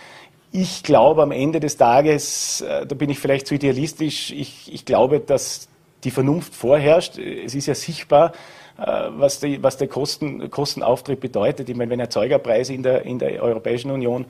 [0.56, 4.84] Ich glaube am Ende des Tages, äh, da bin ich vielleicht zu idealistisch, ich, ich
[4.84, 5.66] glaube, dass
[6.04, 7.18] die Vernunft vorherrscht.
[7.18, 8.30] Es ist ja sichtbar,
[8.78, 8.84] äh,
[9.16, 11.68] was, die, was der Kosten, Kostenauftritt bedeutet.
[11.68, 14.26] Ich meine, wenn Erzeugerpreise in der, in der Europäischen Union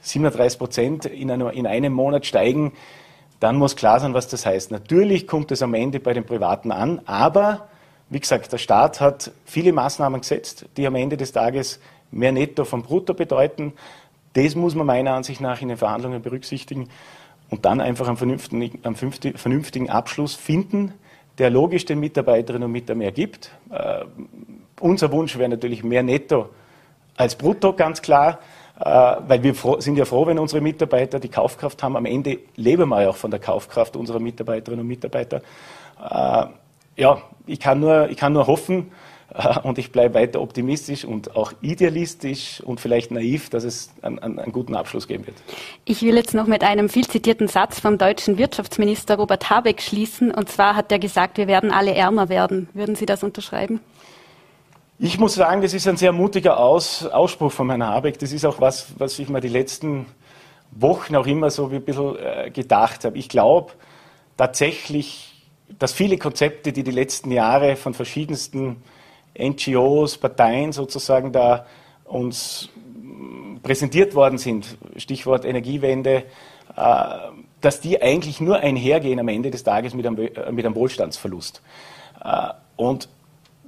[0.00, 2.72] 37 Prozent in, in einem Monat steigen,
[3.40, 4.70] dann muss klar sein, was das heißt.
[4.70, 7.68] Natürlich kommt es am Ende bei den Privaten an, aber
[8.08, 11.80] wie gesagt, der Staat hat viele Maßnahmen gesetzt, die am Ende des Tages
[12.10, 13.72] mehr Netto vom Brutto bedeuten.
[14.34, 16.88] Das muss man meiner Ansicht nach in den Verhandlungen berücksichtigen
[17.50, 20.94] und dann einfach einen vernünftigen, einen vernünftigen Abschluss finden,
[21.38, 23.50] der logisch den Mitarbeiterinnen und Mitarbeitern mehr gibt.
[23.70, 24.04] Äh,
[24.80, 26.50] unser Wunsch wäre natürlich mehr Netto
[27.16, 28.38] als Brutto, ganz klar,
[28.78, 31.96] weil wir sind ja froh, wenn unsere Mitarbeiter die Kaufkraft haben.
[31.96, 35.40] Am Ende leben wir ja auch von der Kaufkraft unserer Mitarbeiterinnen und Mitarbeiter.
[35.98, 36.46] Äh,
[36.96, 38.90] ja, ich kann nur, ich kann nur hoffen,
[39.34, 44.18] äh, und ich bleibe weiter optimistisch und auch idealistisch und vielleicht naiv, dass es einen,
[44.18, 45.36] einen, guten Abschluss geben wird.
[45.84, 50.30] Ich will jetzt noch mit einem viel zitierten Satz vom deutschen Wirtschaftsminister Robert Habeck schließen.
[50.30, 52.68] Und zwar hat er gesagt, wir werden alle ärmer werden.
[52.74, 53.80] Würden Sie das unterschreiben?
[54.98, 58.18] Ich muss sagen, das ist ein sehr mutiger Aus, Ausspruch von Herrn Habeck.
[58.18, 60.06] Das ist auch was, was ich mir die letzten
[60.70, 63.18] Wochen auch immer so ein bisschen äh, gedacht habe.
[63.18, 63.72] Ich glaube
[64.38, 65.44] tatsächlich,
[65.78, 68.82] dass viele Konzepte, die die letzten Jahre von verschiedensten
[69.38, 71.66] NGOs, Parteien sozusagen da
[72.04, 72.70] uns
[73.62, 76.22] präsentiert worden sind, Stichwort Energiewende,
[76.74, 77.04] äh,
[77.60, 81.60] dass die eigentlich nur einhergehen am Ende des Tages mit einem, äh, mit einem Wohlstandsverlust.
[82.76, 83.08] Und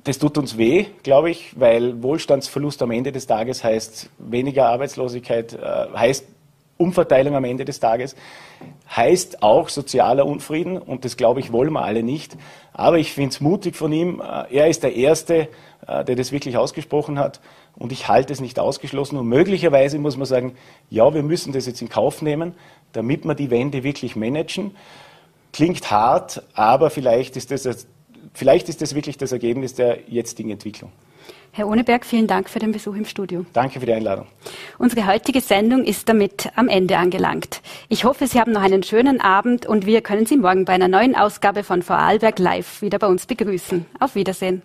[0.05, 5.59] das tut uns weh, glaube ich, weil Wohlstandsverlust am Ende des Tages heißt weniger Arbeitslosigkeit,
[5.95, 6.25] heißt
[6.79, 8.15] Umverteilung am Ende des Tages
[8.95, 12.37] heißt auch sozialer Unfrieden und das glaube ich wollen wir alle nicht.
[12.73, 14.21] Aber ich finde es mutig von ihm.
[14.21, 15.49] Äh, er ist der Erste,
[15.87, 17.41] äh, der das wirklich ausgesprochen hat
[17.77, 19.19] und ich halte es nicht ausgeschlossen.
[19.19, 20.55] Und möglicherweise muss man sagen,
[20.91, 22.55] ja, wir müssen das jetzt in Kauf nehmen,
[22.93, 24.75] damit wir die Wende wirklich managen.
[25.53, 27.87] Klingt hart, aber vielleicht ist das,
[28.35, 30.93] vielleicht ist das wirklich das Ergebnis der jetzigen Entwicklung.
[31.53, 33.45] Herr Ohneberg, vielen Dank für den Besuch im Studio.
[33.53, 34.27] Danke für die Einladung.
[34.79, 37.63] Unsere heutige Sendung ist damit am Ende angelangt.
[37.89, 40.89] Ich hoffe, Sie haben noch einen schönen Abend und wir können Sie morgen bei einer
[40.89, 43.87] neuen Ausgabe von Vorarlberg Live wieder bei uns begrüßen.
[43.99, 44.63] Auf Wiedersehen.